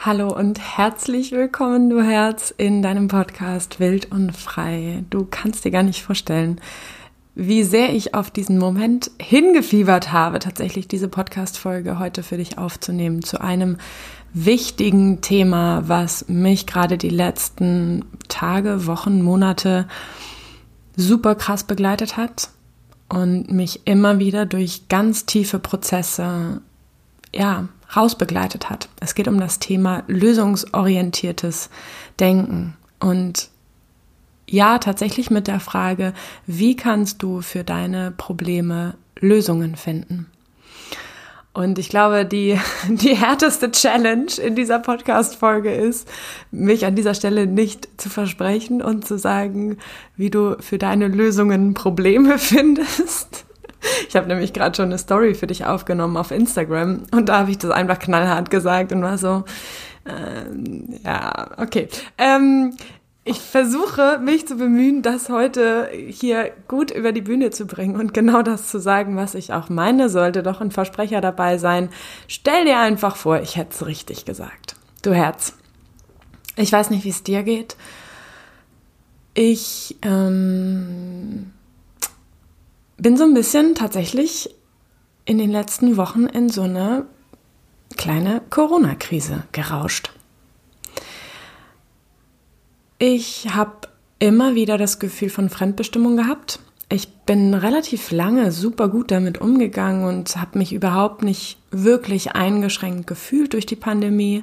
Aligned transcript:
Hallo 0.00 0.28
und 0.32 0.60
herzlich 0.60 1.32
willkommen, 1.32 1.90
du 1.90 2.00
Herz, 2.00 2.54
in 2.56 2.82
deinem 2.82 3.08
Podcast 3.08 3.80
Wild 3.80 4.12
und 4.12 4.30
Frei. 4.30 5.02
Du 5.10 5.26
kannst 5.28 5.64
dir 5.64 5.72
gar 5.72 5.82
nicht 5.82 6.04
vorstellen, 6.04 6.60
wie 7.34 7.64
sehr 7.64 7.92
ich 7.92 8.14
auf 8.14 8.30
diesen 8.30 8.58
Moment 8.58 9.10
hingefiebert 9.20 10.12
habe, 10.12 10.38
tatsächlich 10.38 10.86
diese 10.86 11.08
Podcast-Folge 11.08 11.98
heute 11.98 12.22
für 12.22 12.36
dich 12.36 12.58
aufzunehmen 12.58 13.24
zu 13.24 13.40
einem 13.40 13.76
wichtigen 14.32 15.20
Thema, 15.20 15.88
was 15.88 16.28
mich 16.28 16.68
gerade 16.68 16.96
die 16.96 17.10
letzten 17.10 18.04
Tage, 18.28 18.86
Wochen, 18.86 19.20
Monate 19.20 19.88
super 20.94 21.34
krass 21.34 21.64
begleitet 21.64 22.16
hat 22.16 22.50
und 23.08 23.50
mich 23.50 23.80
immer 23.84 24.20
wieder 24.20 24.46
durch 24.46 24.86
ganz 24.86 25.26
tiefe 25.26 25.58
Prozesse, 25.58 26.62
ja, 27.34 27.68
rausbegleitet 27.94 28.70
hat. 28.70 28.88
Es 29.00 29.14
geht 29.14 29.28
um 29.28 29.40
das 29.40 29.58
Thema 29.58 30.02
lösungsorientiertes 30.06 31.70
Denken 32.18 32.76
und 33.00 33.50
ja, 34.50 34.78
tatsächlich 34.78 35.30
mit 35.30 35.46
der 35.46 35.60
Frage, 35.60 36.14
wie 36.46 36.74
kannst 36.74 37.22
du 37.22 37.42
für 37.42 37.64
deine 37.64 38.12
Probleme 38.16 38.94
Lösungen 39.20 39.76
finden? 39.76 40.26
Und 41.52 41.78
ich 41.78 41.88
glaube, 41.88 42.24
die, 42.24 42.58
die 42.88 43.16
härteste 43.16 43.70
Challenge 43.70 44.30
in 44.40 44.54
dieser 44.54 44.78
Podcast-Folge 44.78 45.74
ist, 45.74 46.08
mich 46.50 46.86
an 46.86 46.94
dieser 46.94 47.14
Stelle 47.14 47.46
nicht 47.46 47.88
zu 48.00 48.08
versprechen 48.08 48.80
und 48.80 49.06
zu 49.06 49.18
sagen, 49.18 49.78
wie 50.16 50.30
du 50.30 50.56
für 50.60 50.78
deine 50.78 51.08
Lösungen 51.08 51.74
Probleme 51.74 52.38
findest, 52.38 53.44
ich 54.08 54.16
habe 54.16 54.28
nämlich 54.28 54.52
gerade 54.52 54.76
schon 54.76 54.86
eine 54.86 54.98
Story 54.98 55.34
für 55.34 55.46
dich 55.46 55.64
aufgenommen 55.64 56.16
auf 56.16 56.30
Instagram 56.30 57.02
und 57.12 57.28
da 57.28 57.40
habe 57.40 57.50
ich 57.50 57.58
das 57.58 57.70
einfach 57.70 57.98
knallhart 57.98 58.50
gesagt 58.50 58.92
und 58.92 59.02
war 59.02 59.18
so, 59.18 59.44
äh, 60.04 61.04
ja, 61.04 61.50
okay. 61.58 61.88
Ähm, 62.16 62.74
ich 63.24 63.40
versuche 63.40 64.18
mich 64.24 64.48
zu 64.48 64.56
bemühen, 64.56 65.02
das 65.02 65.28
heute 65.28 65.90
hier 65.92 66.50
gut 66.66 66.90
über 66.90 67.12
die 67.12 67.20
Bühne 67.20 67.50
zu 67.50 67.66
bringen 67.66 67.96
und 67.96 68.14
genau 68.14 68.40
das 68.40 68.68
zu 68.68 68.80
sagen, 68.80 69.16
was 69.16 69.34
ich 69.34 69.52
auch 69.52 69.68
meine, 69.68 70.08
sollte 70.08 70.42
doch 70.42 70.62
ein 70.62 70.70
Versprecher 70.70 71.20
dabei 71.20 71.58
sein. 71.58 71.90
Stell 72.26 72.64
dir 72.64 72.78
einfach 72.78 73.16
vor, 73.16 73.40
ich 73.42 73.56
hätte 73.56 73.72
es 73.72 73.84
richtig 73.84 74.24
gesagt. 74.24 74.76
Du 75.02 75.12
Herz. 75.12 75.52
Ich 76.56 76.72
weiß 76.72 76.88
nicht, 76.88 77.04
wie 77.04 77.10
es 77.10 77.22
dir 77.22 77.42
geht. 77.42 77.76
Ich 79.34 79.96
ähm, 80.00 81.52
bin 82.98 83.16
so 83.16 83.24
ein 83.24 83.34
bisschen 83.34 83.74
tatsächlich 83.74 84.54
in 85.24 85.38
den 85.38 85.50
letzten 85.50 85.96
Wochen 85.96 86.26
in 86.26 86.48
so 86.48 86.62
eine 86.62 87.06
kleine 87.96 88.42
Corona-Krise 88.50 89.44
gerauscht. 89.52 90.10
Ich 92.98 93.48
habe 93.54 93.88
immer 94.18 94.54
wieder 94.54 94.76
das 94.76 94.98
Gefühl 94.98 95.30
von 95.30 95.48
Fremdbestimmung 95.48 96.16
gehabt. 96.16 96.58
Ich 96.90 97.08
bin 97.08 97.54
relativ 97.54 98.10
lange 98.10 98.50
super 98.50 98.88
gut 98.88 99.10
damit 99.10 99.40
umgegangen 99.40 100.04
und 100.04 100.36
habe 100.36 100.58
mich 100.58 100.72
überhaupt 100.72 101.22
nicht 101.22 101.58
wirklich 101.70 102.32
eingeschränkt 102.32 103.06
gefühlt 103.06 103.52
durch 103.52 103.66
die 103.66 103.76
Pandemie. 103.76 104.42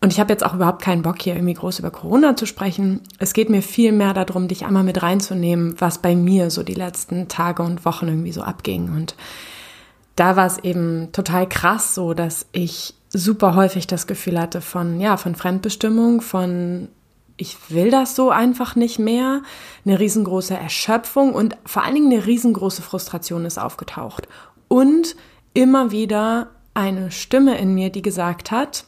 Und 0.00 0.12
ich 0.12 0.20
habe 0.20 0.32
jetzt 0.32 0.44
auch 0.44 0.54
überhaupt 0.54 0.82
keinen 0.82 1.02
Bock, 1.02 1.20
hier 1.20 1.34
irgendwie 1.34 1.54
groß 1.54 1.80
über 1.80 1.90
Corona 1.90 2.36
zu 2.36 2.46
sprechen. 2.46 3.00
Es 3.18 3.32
geht 3.32 3.50
mir 3.50 3.62
viel 3.62 3.90
mehr 3.90 4.14
darum, 4.14 4.46
dich 4.46 4.64
einmal 4.64 4.84
mit 4.84 5.02
reinzunehmen, 5.02 5.74
was 5.80 5.98
bei 5.98 6.14
mir 6.14 6.50
so 6.50 6.62
die 6.62 6.74
letzten 6.74 7.26
Tage 7.26 7.64
und 7.64 7.84
Wochen 7.84 8.06
irgendwie 8.06 8.32
so 8.32 8.42
abging. 8.42 8.94
Und 8.94 9.16
da 10.14 10.36
war 10.36 10.46
es 10.46 10.58
eben 10.58 11.10
total 11.12 11.48
krass 11.48 11.94
so, 11.96 12.14
dass 12.14 12.46
ich 12.52 12.94
super 13.10 13.56
häufig 13.56 13.86
das 13.86 14.06
Gefühl 14.06 14.38
hatte 14.38 14.60
von, 14.60 15.00
ja, 15.00 15.16
von 15.16 15.34
Fremdbestimmung, 15.34 16.20
von 16.20 16.88
ich 17.36 17.56
will 17.70 17.90
das 17.90 18.16
so 18.16 18.30
einfach 18.30 18.76
nicht 18.76 18.98
mehr, 18.98 19.42
eine 19.84 19.98
riesengroße 19.98 20.54
Erschöpfung 20.54 21.32
und 21.32 21.56
vor 21.64 21.84
allen 21.84 21.94
Dingen 21.94 22.12
eine 22.12 22.26
riesengroße 22.26 22.82
Frustration 22.82 23.44
ist 23.46 23.58
aufgetaucht. 23.58 24.28
Und 24.66 25.16
immer 25.54 25.90
wieder 25.90 26.48
eine 26.74 27.10
Stimme 27.10 27.58
in 27.58 27.74
mir, 27.74 27.90
die 27.90 28.02
gesagt 28.02 28.50
hat, 28.50 28.84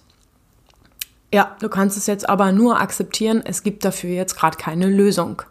ja, 1.33 1.57
du 1.61 1.69
kannst 1.69 1.97
es 1.97 2.07
jetzt 2.07 2.29
aber 2.29 2.53
nur 2.53 2.81
akzeptieren, 2.81 3.43
es 3.45 3.63
gibt 3.63 3.85
dafür 3.85 4.11
jetzt 4.11 4.37
gerade 4.37 4.57
keine 4.57 4.89
Lösung. 4.89 5.43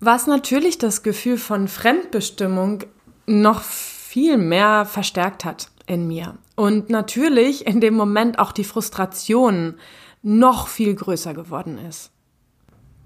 Was 0.00 0.26
natürlich 0.26 0.78
das 0.78 1.02
Gefühl 1.02 1.38
von 1.38 1.68
Fremdbestimmung 1.68 2.84
noch 3.26 3.62
viel 3.62 4.38
mehr 4.38 4.86
verstärkt 4.86 5.44
hat 5.44 5.70
in 5.86 6.06
mir. 6.06 6.34
Und 6.54 6.88
natürlich 6.88 7.66
in 7.66 7.80
dem 7.80 7.94
Moment 7.94 8.38
auch 8.38 8.52
die 8.52 8.64
Frustration 8.64 9.74
noch 10.22 10.68
viel 10.68 10.94
größer 10.94 11.34
geworden 11.34 11.78
ist. 11.78 12.10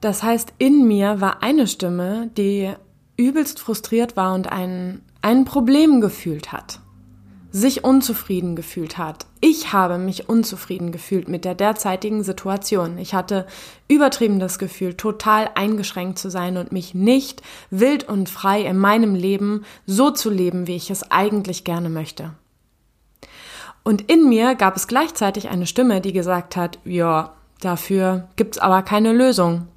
Das 0.01 0.23
heißt, 0.23 0.55
in 0.59 0.87
mir 0.87 1.21
war 1.21 1.43
eine 1.43 1.67
Stimme, 1.67 2.31
die 2.37 2.73
übelst 3.17 3.61
frustriert 3.61 4.17
war 4.17 4.35
und 4.35 4.51
ein, 4.51 5.03
ein 5.23 5.45
Problem 5.45 6.01
gefühlt 6.01 6.53
hat 6.53 6.82
sich 7.53 7.85
unzufrieden 7.85 8.57
gefühlt 8.57 8.97
hat. 8.97 9.27
Ich 9.41 9.75
habe 9.75 9.99
mich 9.99 10.29
unzufrieden 10.29 10.91
gefühlt 10.91 11.29
mit 11.29 11.45
der 11.45 11.55
derzeitigen 11.55 12.25
Situation. 12.25 12.97
Ich 12.97 13.13
hatte 13.13 13.47
übertrieben 13.89 14.41
das 14.41 14.59
Gefühl, 14.59 14.95
total 14.95 15.51
eingeschränkt 15.55 16.19
zu 16.19 16.31
sein 16.31 16.57
und 16.57 16.73
mich 16.73 16.95
nicht 16.95 17.43
wild 17.71 18.09
und 18.09 18.31
frei 18.31 18.63
in 18.63 18.79
meinem 18.79 19.15
Leben 19.15 19.65
so 19.87 20.11
zu 20.11 20.31
leben, 20.31 20.67
wie 20.67 20.77
ich 20.77 20.91
es 20.91 21.11
eigentlich 21.11 21.63
gerne 21.63 21.91
möchte. 21.91 22.33
Und 23.85 24.11
in 24.11 24.29
mir 24.29 24.55
gab 24.55 24.77
es 24.77 24.87
gleichzeitig 24.87 25.51
eine 25.51 25.67
Stimme, 25.67 26.01
die 26.01 26.13
gesagt 26.13 26.57
hat, 26.57 26.79
ja, 26.85 27.35
dafür 27.61 28.29
gibt's 28.37 28.59
aber 28.59 28.83
keine 28.83 29.13
Lösung. 29.13 29.69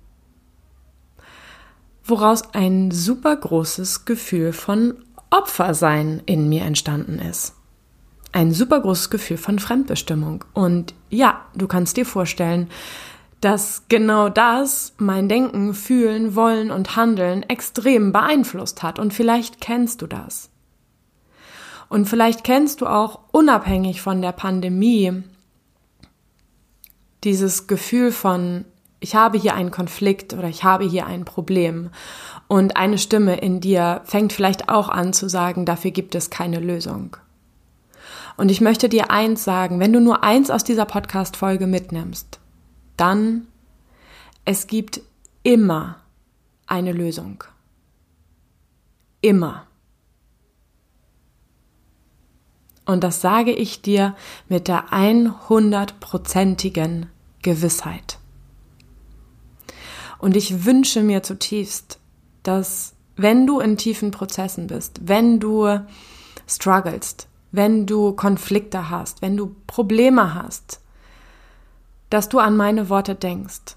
Woraus 2.05 2.53
ein 2.53 2.91
super 2.91 3.35
großes 3.35 4.05
Gefühl 4.05 4.53
von 4.53 4.93
Opfersein 5.31 6.21
in 6.25 6.47
mir 6.47 6.63
entstanden 6.63 7.19
ist 7.19 7.54
ein 8.35 8.51
super 8.51 8.81
großes 8.81 9.09
Gefühl 9.09 9.37
von 9.37 9.59
Fremdbestimmung. 9.59 10.43
Und 10.53 10.93
ja, 11.09 11.45
du 11.55 11.67
kannst 11.67 11.95
dir 11.95 12.05
vorstellen, 12.05 12.69
dass 13.39 13.83
genau 13.87 14.27
das 14.27 14.93
mein 14.97 15.29
Denken, 15.29 15.73
Fühlen, 15.73 16.35
Wollen 16.35 16.69
und 16.69 16.97
Handeln 16.97 17.43
extrem 17.43 18.11
beeinflusst 18.11 18.83
hat. 18.83 18.99
Und 18.99 19.13
vielleicht 19.13 19.61
kennst 19.61 20.01
du 20.01 20.07
das. 20.07 20.49
Und 21.87 22.09
vielleicht 22.09 22.43
kennst 22.43 22.81
du 22.81 22.87
auch 22.87 23.19
unabhängig 23.31 24.01
von 24.01 24.21
der 24.21 24.33
Pandemie 24.33 25.23
dieses 27.23 27.67
Gefühl 27.67 28.11
von, 28.11 28.65
ich 28.99 29.15
habe 29.15 29.37
hier 29.37 29.53
einen 29.53 29.71
Konflikt 29.71 30.33
oder 30.33 30.49
ich 30.49 30.65
habe 30.65 30.83
hier 30.83 31.07
ein 31.07 31.23
Problem. 31.23 31.89
Und 32.49 32.75
eine 32.75 32.97
Stimme 32.97 33.37
in 33.37 33.61
dir 33.61 34.01
fängt 34.03 34.33
vielleicht 34.33 34.67
auch 34.67 34.89
an 34.89 35.13
zu 35.13 35.29
sagen, 35.29 35.65
dafür 35.65 35.91
gibt 35.91 36.15
es 36.15 36.29
keine 36.29 36.59
Lösung. 36.59 37.15
Und 38.37 38.49
ich 38.49 38.61
möchte 38.61 38.89
dir 38.89 39.11
eins 39.11 39.43
sagen, 39.43 39.79
wenn 39.79 39.93
du 39.93 40.01
nur 40.01 40.23
eins 40.23 40.49
aus 40.49 40.63
dieser 40.63 40.85
Podcast-Folge 40.85 41.67
mitnimmst, 41.67 42.39
dann 42.97 43.47
es 44.43 44.67
gibt 44.67 45.01
immer 45.43 46.01
eine 46.67 46.91
Lösung. 46.91 47.43
Immer. 49.21 49.67
Und 52.85 53.03
das 53.03 53.21
sage 53.21 53.51
ich 53.51 53.81
dir 53.81 54.15
mit 54.47 54.67
der 54.67 54.89
100%igen 54.89 57.07
Gewissheit. 57.41 58.19
Und 60.19 60.35
ich 60.35 60.65
wünsche 60.65 61.01
mir 61.01 61.23
zutiefst, 61.23 61.99
dass 62.43 62.93
wenn 63.15 63.47
du 63.47 63.59
in 63.59 63.77
tiefen 63.77 64.11
Prozessen 64.11 64.67
bist, 64.67 65.07
wenn 65.07 65.39
du 65.39 65.79
strugglest, 66.47 67.27
wenn 67.51 67.85
du 67.85 68.13
Konflikte 68.13 68.89
hast, 68.89 69.21
wenn 69.21 69.37
du 69.37 69.55
Probleme 69.67 70.33
hast, 70.33 70.81
dass 72.09 72.29
du 72.29 72.39
an 72.39 72.55
meine 72.55 72.89
Worte 72.89 73.15
denkst. 73.15 73.75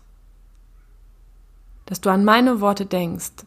Dass 1.87 2.01
du 2.01 2.11
an 2.11 2.25
meine 2.25 2.61
Worte 2.61 2.87
denkst, 2.87 3.45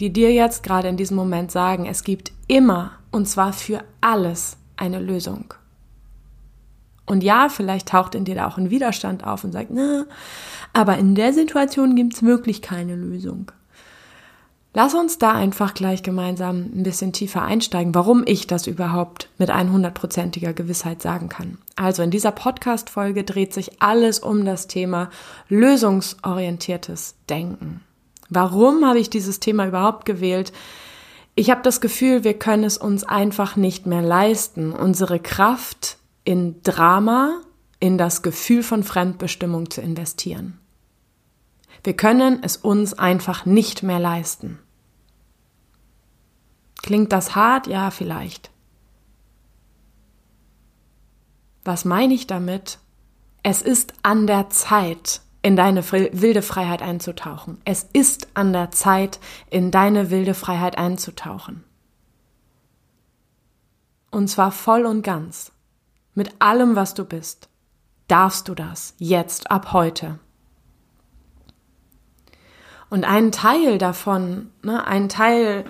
die 0.00 0.12
dir 0.12 0.32
jetzt 0.32 0.62
gerade 0.62 0.88
in 0.88 0.96
diesem 0.96 1.16
Moment 1.16 1.50
sagen, 1.50 1.86
es 1.86 2.04
gibt 2.04 2.32
immer, 2.46 2.92
und 3.10 3.28
zwar 3.28 3.52
für 3.52 3.84
alles, 4.00 4.56
eine 4.76 5.00
Lösung. 5.00 5.54
Und 7.04 7.24
ja, 7.24 7.48
vielleicht 7.48 7.88
taucht 7.88 8.14
in 8.14 8.24
dir 8.24 8.36
da 8.36 8.46
auch 8.46 8.58
ein 8.58 8.70
Widerstand 8.70 9.24
auf 9.24 9.42
und 9.42 9.52
sagt, 9.52 9.70
na, 9.72 10.04
aber 10.72 10.98
in 10.98 11.14
der 11.14 11.32
Situation 11.32 11.96
gibt 11.96 12.14
es 12.14 12.22
wirklich 12.22 12.62
keine 12.62 12.94
Lösung. 12.94 13.50
Lass 14.74 14.94
uns 14.94 15.18
da 15.18 15.32
einfach 15.32 15.74
gleich 15.74 16.02
gemeinsam 16.02 16.70
ein 16.74 16.82
bisschen 16.82 17.12
tiefer 17.12 17.42
einsteigen, 17.42 17.94
warum 17.94 18.22
ich 18.26 18.46
das 18.46 18.66
überhaupt 18.66 19.28
mit 19.38 19.50
100%iger 19.50 20.52
Gewissheit 20.52 21.00
sagen 21.00 21.28
kann. 21.28 21.58
Also 21.74 22.02
in 22.02 22.10
dieser 22.10 22.32
Podcast-Folge 22.32 23.24
dreht 23.24 23.54
sich 23.54 23.82
alles 23.82 24.18
um 24.18 24.44
das 24.44 24.66
Thema 24.66 25.10
lösungsorientiertes 25.48 27.16
Denken. 27.28 27.80
Warum 28.28 28.84
habe 28.84 28.98
ich 28.98 29.08
dieses 29.08 29.40
Thema 29.40 29.66
überhaupt 29.66 30.04
gewählt? 30.04 30.52
Ich 31.34 31.50
habe 31.50 31.62
das 31.62 31.80
Gefühl, 31.80 32.24
wir 32.24 32.34
können 32.34 32.64
es 32.64 32.76
uns 32.76 33.04
einfach 33.04 33.56
nicht 33.56 33.86
mehr 33.86 34.02
leisten, 34.02 34.72
unsere 34.72 35.18
Kraft 35.18 35.96
in 36.24 36.62
Drama, 36.62 37.40
in 37.80 37.96
das 37.96 38.22
Gefühl 38.22 38.62
von 38.62 38.82
Fremdbestimmung 38.82 39.70
zu 39.70 39.80
investieren. 39.80 40.57
Wir 41.82 41.94
können 41.94 42.42
es 42.42 42.56
uns 42.56 42.94
einfach 42.94 43.46
nicht 43.46 43.82
mehr 43.82 43.98
leisten. 43.98 44.58
Klingt 46.82 47.12
das 47.12 47.34
hart? 47.34 47.66
Ja, 47.66 47.90
vielleicht. 47.90 48.50
Was 51.64 51.84
meine 51.84 52.14
ich 52.14 52.26
damit? 52.26 52.78
Es 53.42 53.62
ist 53.62 53.92
an 54.02 54.26
der 54.26 54.48
Zeit, 54.50 55.20
in 55.42 55.56
deine 55.56 55.90
wilde 55.92 56.42
Freiheit 56.42 56.82
einzutauchen. 56.82 57.60
Es 57.64 57.86
ist 57.92 58.28
an 58.34 58.52
der 58.52 58.70
Zeit, 58.70 59.20
in 59.50 59.70
deine 59.70 60.10
wilde 60.10 60.34
Freiheit 60.34 60.78
einzutauchen. 60.78 61.64
Und 64.10 64.28
zwar 64.28 64.52
voll 64.52 64.86
und 64.86 65.02
ganz. 65.02 65.52
Mit 66.14 66.40
allem, 66.40 66.74
was 66.74 66.94
du 66.94 67.04
bist. 67.04 67.48
Darfst 68.08 68.48
du 68.48 68.54
das 68.54 68.94
jetzt, 68.98 69.50
ab 69.50 69.72
heute. 69.72 70.18
Und 72.90 73.04
ein 73.04 73.32
Teil 73.32 73.78
davon, 73.78 74.50
ne, 74.62 74.86
ein 74.86 75.08
Teil 75.08 75.64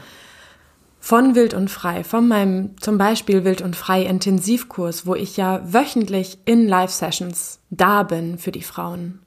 von 1.00 1.35
Wild 1.35 1.55
und 1.55 1.70
Frei, 1.70 2.05
von 2.05 2.29
meinem 2.29 2.76
zum 2.81 2.99
Beispiel 2.99 3.44
Wild 3.44 3.62
und 3.62 3.76
Frei 3.76 4.03
Intensivkurs, 4.03 5.06
wo 5.06 5.15
ich 5.15 5.37
ja 5.37 5.61
wöchentlich 5.65 6.38
in 6.44 6.69
Live-Sessions 6.69 7.61
da 7.70 8.03
bin 8.03 8.38
für 8.38 8.53
die 8.53 8.62
Frauen, 8.62 9.20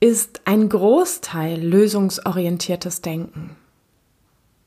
ist 0.00 0.42
ein 0.44 0.68
Großteil 0.68 1.62
lösungsorientiertes 1.62 3.00
Denken. 3.00 3.56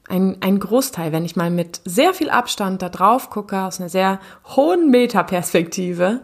Ein, 0.08 0.38
ein 0.40 0.60
Großteil, 0.60 1.12
wenn 1.12 1.26
ich 1.26 1.36
mal 1.36 1.52
mit 1.52 1.82
sehr 1.84 2.14
viel 2.14 2.30
Abstand 2.30 2.82
da 2.82 2.90
drauf 2.90 3.30
gucke, 3.30 3.62
aus 3.62 3.80
einer 3.80 3.90
sehr 3.90 4.20
hohen 4.56 4.90
Metaperspektive, 4.90 6.22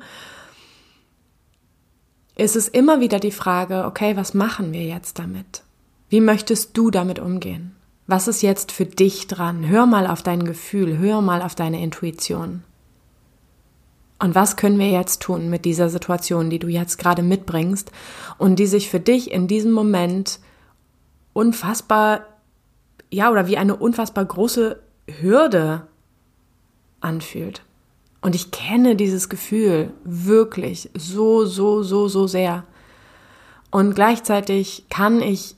ist 2.35 2.55
es 2.55 2.67
immer 2.67 2.99
wieder 2.99 3.19
die 3.19 3.31
Frage, 3.31 3.85
okay, 3.85 4.15
was 4.17 4.33
machen 4.33 4.73
wir 4.73 4.83
jetzt 4.83 5.19
damit? 5.19 5.63
Wie 6.09 6.21
möchtest 6.21 6.75
du 6.77 6.91
damit 6.91 7.19
umgehen? 7.19 7.75
Was 8.07 8.27
ist 8.27 8.41
jetzt 8.41 8.71
für 8.71 8.85
dich 8.85 9.27
dran? 9.27 9.67
Hör 9.67 9.85
mal 9.85 10.07
auf 10.07 10.21
dein 10.21 10.43
Gefühl, 10.43 10.97
hör 10.97 11.21
mal 11.21 11.41
auf 11.41 11.55
deine 11.55 11.81
Intuition. 11.81 12.63
Und 14.19 14.35
was 14.35 14.55
können 14.55 14.79
wir 14.79 14.89
jetzt 14.89 15.21
tun 15.21 15.49
mit 15.49 15.65
dieser 15.65 15.89
Situation, 15.89 16.49
die 16.49 16.59
du 16.59 16.67
jetzt 16.67 16.97
gerade 16.97 17.23
mitbringst 17.23 17.91
und 18.37 18.57
die 18.57 18.67
sich 18.67 18.89
für 18.89 18.99
dich 18.99 19.31
in 19.31 19.47
diesem 19.47 19.71
Moment 19.71 20.39
unfassbar, 21.33 22.21
ja, 23.11 23.31
oder 23.31 23.47
wie 23.47 23.57
eine 23.57 23.75
unfassbar 23.75 24.25
große 24.25 24.81
Hürde 25.07 25.87
anfühlt? 27.01 27.63
Und 28.23 28.35
ich 28.35 28.51
kenne 28.51 28.95
dieses 28.95 29.27
Gefühl 29.27 29.91
wirklich 30.05 30.89
so, 30.93 31.45
so, 31.45 31.83
so, 31.83 32.07
so 32.07 32.25
sehr. 32.25 32.63
Und 33.69 33.95
gleichzeitig 33.95 34.85
kann 34.89 35.21
ich 35.21 35.57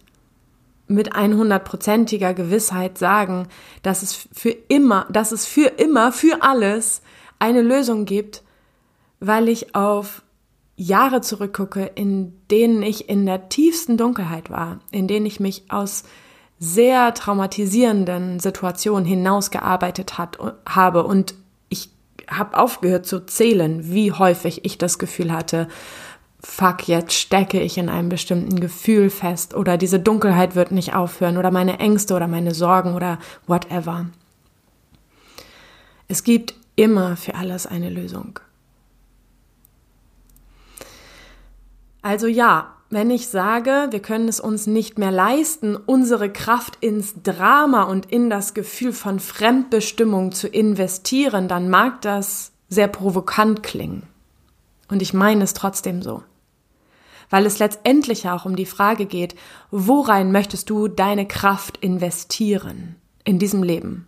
mit 0.87 1.13
100%iger 1.13 2.33
Gewissheit 2.33 2.97
sagen, 2.97 3.47
dass 3.83 4.01
es 4.01 4.27
für 4.33 4.49
immer, 4.49 5.05
dass 5.11 5.31
es 5.31 5.45
für 5.45 5.67
immer, 5.67 6.11
für 6.11 6.41
alles 6.41 7.03
eine 7.37 7.61
Lösung 7.61 8.05
gibt, 8.05 8.41
weil 9.19 9.47
ich 9.47 9.75
auf 9.75 10.23
Jahre 10.75 11.21
zurückgucke, 11.21 11.91
in 11.93 12.33
denen 12.49 12.81
ich 12.81 13.09
in 13.09 13.27
der 13.27 13.47
tiefsten 13.47 13.95
Dunkelheit 13.95 14.49
war, 14.49 14.79
in 14.89 15.07
denen 15.07 15.27
ich 15.27 15.39
mich 15.39 15.65
aus 15.69 16.03
sehr 16.57 17.13
traumatisierenden 17.13 18.39
Situationen 18.39 19.05
hinausgearbeitet 19.05 20.17
hat, 20.17 20.39
habe 20.67 21.03
und 21.03 21.35
habe 22.29 22.57
aufgehört 22.57 23.05
zu 23.05 23.25
zählen, 23.25 23.91
wie 23.91 24.11
häufig 24.11 24.65
ich 24.65 24.77
das 24.77 24.99
Gefühl 24.99 25.31
hatte, 25.31 25.67
fuck, 26.39 26.87
jetzt 26.87 27.13
stecke 27.13 27.59
ich 27.59 27.77
in 27.77 27.89
einem 27.89 28.09
bestimmten 28.09 28.59
Gefühl 28.59 29.09
fest 29.09 29.53
oder 29.55 29.77
diese 29.77 29.99
Dunkelheit 29.99 30.55
wird 30.55 30.71
nicht 30.71 30.93
aufhören 30.93 31.37
oder 31.37 31.51
meine 31.51 31.79
Ängste 31.79 32.15
oder 32.15 32.27
meine 32.27 32.53
Sorgen 32.53 32.93
oder 32.93 33.19
whatever. 33.47 34.05
Es 36.07 36.23
gibt 36.23 36.53
immer 36.75 37.17
für 37.17 37.35
alles 37.35 37.65
eine 37.65 37.89
Lösung. 37.89 38.39
Also 42.01 42.27
ja, 42.27 42.74
wenn 42.89 43.09
ich 43.09 43.27
sage, 43.27 43.87
wir 43.89 44.01
können 44.01 44.27
es 44.27 44.39
uns 44.39 44.67
nicht 44.67 44.97
mehr 44.97 45.11
leisten, 45.11 45.75
unsere 45.75 46.31
Kraft 46.31 46.77
ins 46.81 47.15
Drama 47.23 47.83
und 47.83 48.11
in 48.11 48.29
das 48.29 48.53
Gefühl 48.53 48.93
von 48.93 49.19
Fremdbestimmung 49.19 50.31
zu 50.31 50.47
investieren, 50.47 51.47
dann 51.47 51.69
mag 51.69 52.01
das 52.01 52.51
sehr 52.69 52.87
provokant 52.87 53.63
klingen. 53.63 54.03
Und 54.87 55.01
ich 55.01 55.13
meine 55.13 55.43
es 55.43 55.53
trotzdem 55.53 56.01
so 56.01 56.23
weil 57.29 57.45
es 57.45 57.59
letztendlich 57.59 58.29
auch 58.29 58.45
um 58.45 58.55
die 58.55 58.65
Frage 58.65 59.05
geht, 59.05 59.35
worein 59.71 60.31
möchtest 60.31 60.69
du 60.69 60.87
deine 60.87 61.27
Kraft 61.27 61.77
investieren 61.77 62.95
in 63.23 63.39
diesem 63.39 63.63
Leben? 63.63 64.07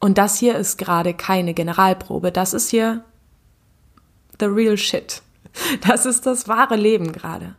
Und 0.00 0.18
das 0.18 0.38
hier 0.38 0.56
ist 0.56 0.78
gerade 0.78 1.14
keine 1.14 1.54
Generalprobe, 1.54 2.30
das 2.30 2.54
ist 2.54 2.70
hier 2.70 3.04
the 4.38 4.46
real 4.46 4.76
shit. 4.76 5.22
Das 5.88 6.06
ist 6.06 6.26
das 6.26 6.46
wahre 6.46 6.76
Leben 6.76 7.10
gerade. 7.10 7.56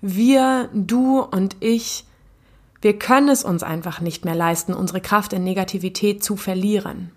Wir, 0.00 0.68
du 0.72 1.20
und 1.20 1.56
ich, 1.60 2.04
wir 2.80 2.98
können 2.98 3.28
es 3.28 3.44
uns 3.44 3.62
einfach 3.62 4.00
nicht 4.00 4.24
mehr 4.24 4.34
leisten, 4.34 4.74
unsere 4.74 5.00
Kraft 5.00 5.32
in 5.32 5.44
Negativität 5.44 6.22
zu 6.22 6.36
verlieren. 6.36 7.12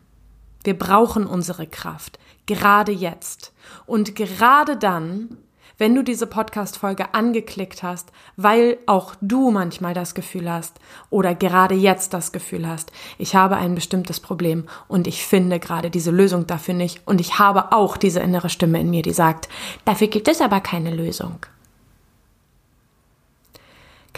Wir 0.64 0.78
brauchen 0.78 1.26
unsere 1.26 1.68
Kraft, 1.68 2.20
gerade 2.46 2.92
jetzt. 2.92 3.54
Und 3.86 4.16
gerade 4.16 4.78
dann, 4.78 5.38
wenn 5.78 5.96
du 5.96 6.04
diese 6.04 6.28
Podcast-Folge 6.28 7.14
angeklickt 7.14 7.84
hast, 7.84 8.12
weil 8.36 8.78
auch 8.86 9.16
du 9.22 9.52
manchmal 9.52 9.94
das 9.94 10.14
Gefühl 10.14 10.52
hast 10.52 10.80
oder 11.10 11.36
gerade 11.36 11.76
jetzt 11.76 12.14
das 12.14 12.32
Gefühl 12.32 12.68
hast, 12.68 12.92
ich 13.18 13.36
habe 13.36 13.56
ein 13.56 13.76
bestimmtes 13.76 14.20
Problem 14.20 14.66
und 14.90 15.08
ich 15.08 15.26
finde 15.26 15.60
gerade 15.60 15.90
diese 15.90 16.12
Lösung 16.12 16.48
dafür 16.48 16.74
nicht 16.74 17.02
und 17.06 17.22
ich 17.22 17.40
habe 17.40 17.72
auch 17.72 17.96
diese 17.96 18.20
innere 18.20 18.50
Stimme 18.50 18.82
in 18.82 18.90
mir, 18.90 19.02
die 19.02 19.14
sagt, 19.14 19.48
dafür 19.86 20.08
gibt 20.08 20.28
es 20.28 20.42
aber 20.42 20.60
keine 20.60 20.94
Lösung. 20.94 21.46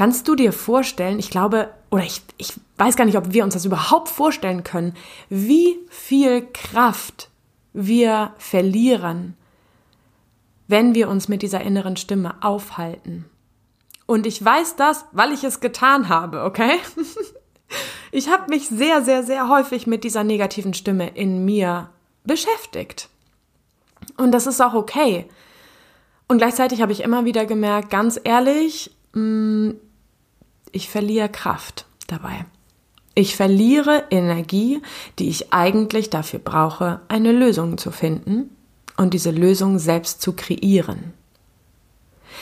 Kannst 0.02 0.28
du 0.28 0.34
dir 0.34 0.52
vorstellen, 0.52 1.20
ich 1.20 1.30
glaube, 1.30 1.70
oder 1.92 2.04
ich, 2.04 2.24
ich 2.38 2.56
weiß 2.78 2.96
gar 2.96 3.06
nicht, 3.06 3.20
ob 3.20 3.34
wir 3.34 3.44
uns 3.44 3.54
das 3.54 3.66
überhaupt 3.66 4.10
vorstellen 4.10 4.64
können, 4.64 4.96
wie 5.30 5.78
viel 5.92 6.48
Kraft 6.54 7.30
wir 7.72 8.34
verlieren, 8.40 9.38
wenn 10.68 10.96
wir 10.96 11.08
uns 11.08 11.28
mit 11.28 11.44
dieser 11.44 11.62
inneren 11.62 11.98
Stimme 11.98 12.34
aufhalten. 12.42 13.26
Und 14.08 14.26
ich 14.26 14.44
weiß 14.44 14.76
das, 14.76 15.06
weil 15.12 15.34
ich 15.34 15.44
es 15.44 15.60
getan 15.60 16.10
habe, 16.10 16.46
okay? 16.46 16.80
Ich 18.12 18.28
habe 18.28 18.50
mich 18.50 18.70
sehr, 18.70 19.04
sehr, 19.04 19.22
sehr 19.22 19.50
häufig 19.50 19.86
mit 19.86 20.04
dieser 20.04 20.24
negativen 20.24 20.74
Stimme 20.74 21.10
in 21.10 21.46
mir 21.46 21.92
beschäftigt. 22.24 23.08
Und 24.18 24.32
das 24.32 24.48
ist 24.48 24.62
auch 24.62 24.74
okay. 24.74 25.30
Und 26.28 26.40
gleichzeitig 26.40 26.82
habe 26.82 26.92
ich 26.92 27.02
immer 27.02 27.24
wieder 27.24 27.46
gemerkt, 27.46 27.92
ganz 27.92 28.20
ehrlich, 28.24 28.94
mm, 29.14 29.70
ich 30.72 30.90
verliere 30.90 31.30
Kraft 31.30 31.86
dabei. 32.08 32.46
Ich 33.14 33.36
verliere 33.36 34.06
Energie, 34.10 34.82
die 35.20 35.30
ich 35.30 35.52
eigentlich 35.52 36.10
dafür 36.10 36.40
brauche, 36.40 37.02
eine 37.10 37.32
Lösung 37.32 37.78
zu 37.78 37.92
finden 37.92 38.56
und 38.96 39.14
diese 39.14 39.32
Lösung 39.32 39.80
selbst 39.80 40.22
zu 40.22 40.34
kreieren. 40.34 41.14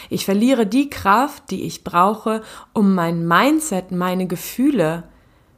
Ich 0.09 0.25
verliere 0.25 0.67
die 0.67 0.89
Kraft, 0.89 1.49
die 1.49 1.63
ich 1.63 1.83
brauche, 1.83 2.43
um 2.73 2.93
mein 2.93 3.27
Mindset, 3.27 3.91
meine 3.91 4.27
Gefühle 4.27 5.03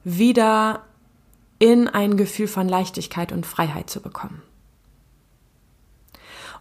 wieder 0.03 0.83
in 1.59 1.87
ein 1.87 2.17
Gefühl 2.17 2.47
von 2.47 2.67
Leichtigkeit 2.67 3.31
und 3.31 3.45
Freiheit 3.45 3.89
zu 3.89 4.01
bekommen. 4.01 4.41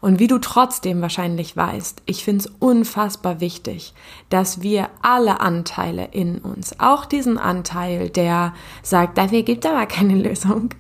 Und 0.01 0.19
wie 0.19 0.29
du 0.29 0.39
trotzdem 0.39 1.03
wahrscheinlich 1.03 1.57
weißt, 1.57 2.03
ich 2.07 2.25
finde 2.25 2.45
es 2.45 2.53
unfassbar 2.59 3.41
wichtig, 3.41 3.93
dass 4.31 4.63
wir 4.63 4.89
alle 5.03 5.41
Anteile 5.41 6.09
in 6.13 6.39
uns, 6.39 6.81
auch 6.81 7.05
diesen 7.05 7.37
Anteil, 7.37 8.09
der 8.09 8.55
sagt, 8.83 9.19
dafür 9.19 9.43
gibt 9.43 9.65
es 9.65 9.71
aber 9.71 9.87
keine 9.87 10.15
Lösung, 10.15 10.71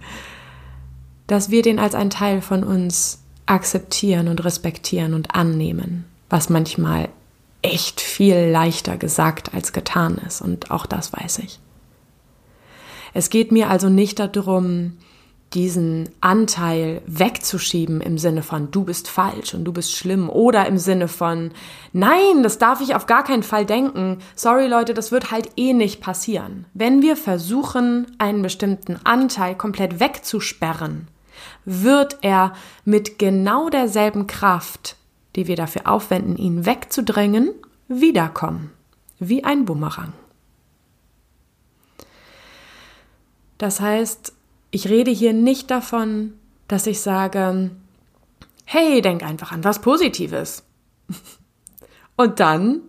dass 1.27 1.51
wir 1.51 1.63
den 1.63 1.79
als 1.79 1.95
ein 1.95 2.11
Teil 2.11 2.41
von 2.41 2.65
uns 2.65 3.23
akzeptieren 3.47 4.29
und 4.29 4.43
respektieren 4.45 5.13
und 5.13 5.35
annehmen, 5.35 6.07
was 6.31 6.49
manchmal 6.49 7.09
echt 7.63 8.01
viel 8.01 8.49
leichter 8.51 8.97
gesagt 8.97 9.53
als 9.53 9.73
getan 9.73 10.17
ist. 10.27 10.41
Und 10.41 10.71
auch 10.71 10.87
das 10.87 11.13
weiß 11.13 11.41
ich. 11.41 11.61
Es 13.13 13.29
geht 13.29 13.53
mir 13.53 13.69
also 13.69 13.89
nicht 13.89 14.19
darum, 14.19 14.97
diesen 15.55 16.09
Anteil 16.21 17.03
wegzuschieben 17.07 18.01
im 18.01 18.19
Sinne 18.19 18.43
von 18.43 18.71
du 18.71 18.85
bist 18.85 19.09
falsch 19.09 19.53
und 19.53 19.65
du 19.65 19.73
bist 19.73 19.93
schlimm 19.93 20.31
oder 20.31 20.67
im 20.67 20.79
Sinne 20.79 21.09
von 21.09 21.51
nein, 21.93 22.43
das 22.43 22.59
darf 22.59 22.81
ich 22.81 22.95
auf 22.95 23.07
gar 23.07 23.25
keinen 23.25 23.43
Fall 23.43 23.67
denken. 23.67 24.19
Sorry 24.37 24.69
Leute, 24.69 24.95
das 24.95 25.11
wird 25.11 25.33
halt 25.33 25.51
eh 25.57 25.73
nicht 25.73 26.01
passieren. 26.01 26.67
Wenn 26.73 27.03
wir 27.03 27.17
versuchen, 27.17 28.07
einen 28.19 28.43
bestimmten 28.43 29.01
Anteil 29.03 29.57
komplett 29.57 29.99
wegzusperren, 29.99 31.09
wird 31.65 32.19
er 32.23 32.53
mit 32.85 33.19
genau 33.19 33.71
derselben 33.71 34.29
Kraft, 34.29 34.97
die 35.35 35.49
wir 35.49 35.57
dafür 35.57 35.89
aufwenden, 35.89 36.37
ihn 36.37 36.65
wegzudrängen, 36.65 37.51
wiederkommen, 37.89 38.71
wie 39.19 39.43
ein 39.43 39.65
Bumerang. 39.65 40.13
Das 43.59 43.81
heißt, 43.81 44.33
ich 44.71 44.89
rede 44.89 45.11
hier 45.11 45.33
nicht 45.33 45.71
davon, 45.71 46.35
dass 46.69 46.87
ich 46.87 47.01
sage, 47.01 47.71
hey, 48.65 49.03
denk 49.03 49.23
einfach 49.23 49.53
an 49.53 49.65
was 49.65 49.81
Positives. 49.81 50.63
Und 52.17 52.39
dann 52.41 52.83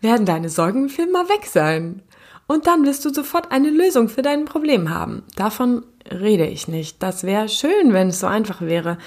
werden 0.00 0.26
deine 0.26 0.48
Sorgen 0.48 0.88
für 0.88 1.02
immer 1.02 1.28
weg 1.28 1.46
sein. 1.46 2.02
Und 2.48 2.66
dann 2.66 2.84
wirst 2.84 3.04
du 3.04 3.14
sofort 3.14 3.52
eine 3.52 3.70
Lösung 3.70 4.08
für 4.08 4.22
dein 4.22 4.44
Problem 4.44 4.90
haben. 4.90 5.22
Davon 5.36 5.84
rede 6.10 6.46
ich 6.46 6.68
nicht. 6.68 7.02
Das 7.02 7.22
wäre 7.22 7.48
schön, 7.48 7.92
wenn 7.92 8.08
es 8.08 8.20
so 8.20 8.26
einfach 8.26 8.60
wäre. 8.60 8.98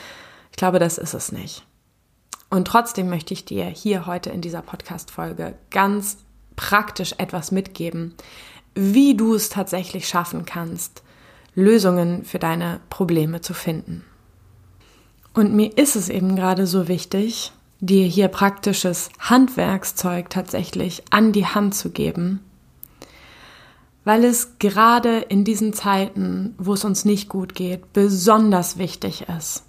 Ich 0.52 0.58
glaube, 0.58 0.80
das 0.80 0.98
ist 0.98 1.14
es 1.14 1.32
nicht. 1.32 1.66
Und 2.50 2.68
trotzdem 2.68 3.10
möchte 3.10 3.34
ich 3.34 3.44
dir 3.44 3.66
hier 3.66 4.06
heute 4.06 4.30
in 4.30 4.40
dieser 4.40 4.62
Podcast-Folge 4.62 5.56
ganz 5.72 6.18
praktisch 6.56 7.14
etwas 7.18 7.52
mitgeben, 7.52 8.16
wie 8.74 9.16
du 9.16 9.36
es 9.36 9.50
tatsächlich 9.50 10.08
schaffen 10.08 10.46
kannst, 10.46 11.04
Lösungen 11.56 12.26
für 12.26 12.40
deine 12.40 12.82
Probleme 12.90 13.42
zu 13.42 13.54
finden. 13.54 14.04
Und 15.34 15.54
mir 15.54 15.78
ist 15.78 15.96
es 15.96 16.10
eben 16.10 16.36
gerade 16.36 16.68
so 16.68 16.88
wichtig, 16.88 17.52
dir 17.80 18.06
hier 18.06 18.28
praktisches 18.28 19.10
Handwerkszeug 19.20 20.30
tatsächlich 20.30 21.04
an 21.10 21.32
die 21.32 21.46
Hand 21.46 21.76
zu 21.76 21.90
geben, 21.90 22.40
weil 24.04 24.24
es 24.24 24.60
gerade 24.60 25.20
in 25.20 25.44
diesen 25.44 25.74
Zeiten, 25.74 26.56
wo 26.58 26.74
es 26.74 26.86
uns 26.86 27.06
nicht 27.06 27.28
gut 27.28 27.56
geht, 27.56 27.92
besonders 27.92 28.78
wichtig 28.78 29.26
ist, 29.38 29.64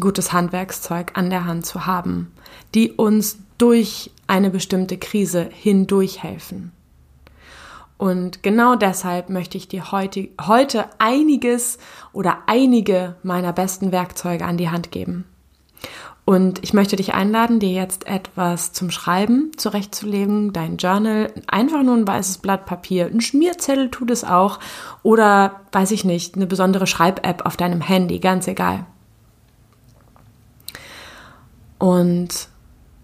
gutes 0.00 0.32
Handwerkszeug 0.32 1.12
an 1.14 1.30
der 1.30 1.44
Hand 1.44 1.66
zu 1.66 1.84
haben, 1.84 2.32
die 2.74 2.92
uns 2.92 3.38
durch 3.58 4.10
eine 4.26 4.50
bestimmte 4.50 4.98
Krise 4.98 5.48
hindurch 5.52 6.22
helfen. 6.22 6.72
Und 8.02 8.42
genau 8.42 8.74
deshalb 8.74 9.30
möchte 9.30 9.56
ich 9.56 9.68
dir 9.68 9.92
heute, 9.92 10.28
heute 10.40 10.86
einiges 10.98 11.78
oder 12.12 12.38
einige 12.48 13.14
meiner 13.22 13.52
besten 13.52 13.92
Werkzeuge 13.92 14.44
an 14.44 14.56
die 14.56 14.70
Hand 14.70 14.90
geben. 14.90 15.24
Und 16.24 16.64
ich 16.64 16.74
möchte 16.74 16.96
dich 16.96 17.14
einladen, 17.14 17.60
dir 17.60 17.70
jetzt 17.70 18.08
etwas 18.08 18.72
zum 18.72 18.90
Schreiben 18.90 19.52
zurechtzulegen, 19.56 20.52
dein 20.52 20.78
Journal, 20.78 21.32
einfach 21.46 21.84
nur 21.84 21.94
ein 21.94 22.08
weißes 22.08 22.38
Blatt 22.38 22.66
Papier, 22.66 23.06
ein 23.06 23.20
Schmierzettel 23.20 23.88
tut 23.88 24.10
es 24.10 24.24
auch 24.24 24.58
oder, 25.04 25.60
weiß 25.70 25.92
ich 25.92 26.04
nicht, 26.04 26.34
eine 26.34 26.48
besondere 26.48 26.88
Schreib-App 26.88 27.46
auf 27.46 27.56
deinem 27.56 27.82
Handy, 27.82 28.18
ganz 28.18 28.48
egal. 28.48 28.84
Und 31.78 32.48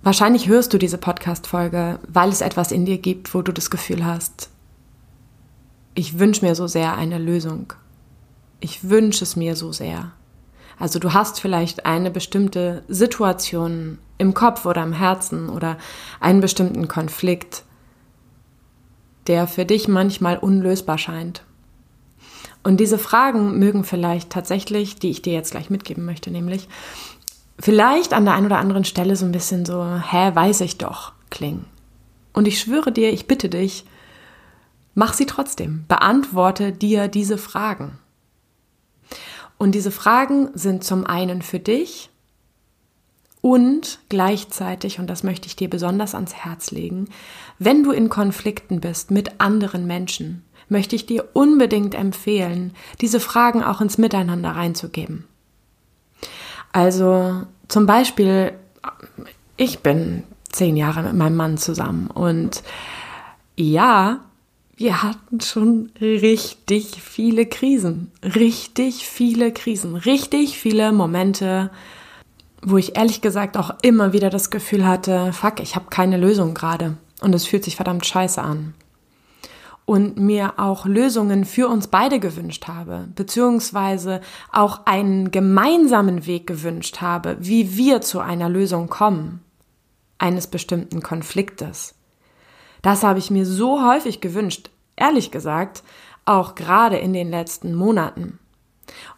wahrscheinlich 0.03 0.49
hörst 0.49 0.73
du 0.73 0.79
diese 0.79 0.99
Podcast-Folge, 0.99 2.01
weil 2.09 2.31
es 2.31 2.41
etwas 2.41 2.73
in 2.73 2.85
dir 2.85 2.99
gibt, 2.99 3.33
wo 3.33 3.43
du 3.43 3.53
das 3.53 3.71
Gefühl 3.71 4.05
hast, 4.05 4.51
ich 5.99 6.21
wünsche 6.21 6.47
mir 6.47 6.55
so 6.55 6.69
sehr 6.69 6.97
eine 6.97 7.19
Lösung. 7.19 7.73
Ich 8.61 8.89
wünsche 8.89 9.25
es 9.25 9.35
mir 9.35 9.57
so 9.57 9.73
sehr. 9.73 10.13
Also 10.79 11.01
du 11.01 11.13
hast 11.13 11.41
vielleicht 11.41 11.87
eine 11.87 12.13
bestimmte 12.13 12.85
Situation 12.87 13.99
im 14.17 14.33
Kopf 14.33 14.65
oder 14.65 14.85
im 14.85 14.93
Herzen 14.93 15.49
oder 15.49 15.77
einen 16.21 16.41
bestimmten 16.41 16.87
Konflikt, 16.87 17.65
der 19.27 19.49
für 19.49 19.65
dich 19.65 19.89
manchmal 19.89 20.39
unlösbar 20.39 20.99
scheint. 20.99 21.43
Und 22.63 22.79
diese 22.79 22.99
Fragen 22.99 23.59
mögen 23.59 23.83
vielleicht 23.83 24.31
tatsächlich, 24.31 25.01
die 25.01 25.11
ich 25.11 25.23
dir 25.23 25.33
jetzt 25.33 25.51
gleich 25.51 25.69
mitgeben 25.69 26.05
möchte, 26.05 26.31
nämlich 26.31 26.69
vielleicht 27.59 28.13
an 28.13 28.25
der 28.25 28.35
einen 28.35 28.47
oder 28.47 28.59
anderen 28.59 28.85
Stelle 28.85 29.17
so 29.17 29.27
ein 29.27 29.33
bisschen 29.33 29.67
so, 29.67 29.85
hä, 29.85 30.31
weiß 30.33 30.61
ich 30.61 30.79
doch, 30.79 31.13
klingen. 31.29 31.65
Und 32.33 32.47
ich 32.47 32.61
schwöre 32.61 32.93
dir, 32.93 33.13
ich 33.13 33.27
bitte 33.27 33.49
dich, 33.49 33.85
mach 34.99 35.15
sie 35.15 35.27
trotzdem. 35.27 35.85
Beantworte 35.87 36.73
dir 36.73 37.07
diese 37.07 37.39
Fragen. 37.39 37.99
Und 39.57 39.77
diese 39.77 39.93
Fragen 39.93 40.51
sind 40.55 40.83
zum 40.83 41.07
einen 41.07 41.41
für 41.41 41.61
dich 41.61 42.11
und 43.41 44.01
gleichzeitig, 44.09 44.99
und 44.99 45.07
das 45.09 45.23
möchte 45.23 45.47
ich 45.47 45.55
dir 45.55 45.71
besonders 45.71 46.17
ans 46.17 46.35
Herz 46.35 46.73
legen, 46.73 47.09
wenn 47.61 47.85
du 47.85 47.93
in 47.93 48.09
Konflikten 48.09 48.81
bist 48.81 49.13
mit 49.13 49.41
anderen 49.41 49.87
Menschen, 49.87 50.45
möchte 50.69 50.97
ich 50.97 51.07
dir 51.07 51.29
unbedingt 51.33 51.95
empfehlen, 51.95 52.75
diese 53.01 53.21
Fragen 53.21 53.63
auch 53.63 53.81
ins 53.81 53.99
Miteinander 53.99 54.51
reinzugeben. 54.51 55.29
Also 56.73 57.45
zum 57.69 57.87
Beispiel, 57.87 58.53
ich 59.57 59.79
bin 59.79 60.25
zehn 60.51 60.77
Jahre 60.77 61.05
mit 61.05 61.15
meinem 61.15 61.37
Mann 61.37 61.57
zusammen 61.57 62.09
und 62.09 62.65
ja, 63.57 64.25
wir 64.79 65.03
hatten 65.03 65.41
schon 65.41 65.91
richtig 66.01 67.03
viele 67.03 67.47
Krisen, 67.47 68.13
richtig 68.23 69.09
viele 69.09 69.53
Krisen, 69.53 69.97
richtig 69.97 70.57
viele 70.57 70.93
Momente, 70.93 71.71
wo 72.63 72.77
ich 72.77 72.97
ehrlich 72.97 73.21
gesagt 73.21 73.57
auch 73.57 73.75
immer 73.83 74.13
wieder 74.13 74.31
das 74.31 74.51
Gefühl 74.51 74.87
hatte, 74.87 75.33
fuck, 75.33 75.59
ich 75.59 75.75
habe 75.75 75.87
keine 75.91 76.17
Lösung 76.17 76.55
gerade. 76.55 76.97
Und 77.21 77.35
es 77.35 77.45
fühlt 77.45 77.65
sich 77.65 77.75
verdammt 77.75 78.07
scheiße 78.07 78.41
an. 78.41 78.75
Und 79.85 80.17
mir 80.17 80.55
auch 80.59 80.87
Lösungen 80.87 81.45
für 81.45 81.67
uns 81.67 81.89
beide 81.89 82.21
gewünscht 82.21 82.69
habe, 82.69 83.09
beziehungsweise 83.17 84.21
auch 84.53 84.87
einen 84.87 85.33
gemeinsamen 85.33 86.25
Weg 86.25 86.47
gewünscht 86.47 87.01
habe, 87.01 87.37
wie 87.41 87.77
wir 87.77 88.01
zu 88.01 88.21
einer 88.21 88.49
Lösung 88.49 88.89
kommen. 88.89 89.41
Eines 90.19 90.47
bestimmten 90.47 91.03
Konfliktes. 91.03 91.98
Das 92.83 93.03
habe 93.03 93.19
ich 93.19 93.31
mir 93.31 93.47
so 93.47 93.87
häufig 93.87 94.21
gewünscht, 94.21 94.71
ehrlich 94.97 95.31
gesagt, 95.31 95.83
auch 96.25 96.55
gerade 96.55 96.97
in 96.97 97.13
den 97.13 97.31
letzten 97.31 97.75
Monaten. 97.75 98.39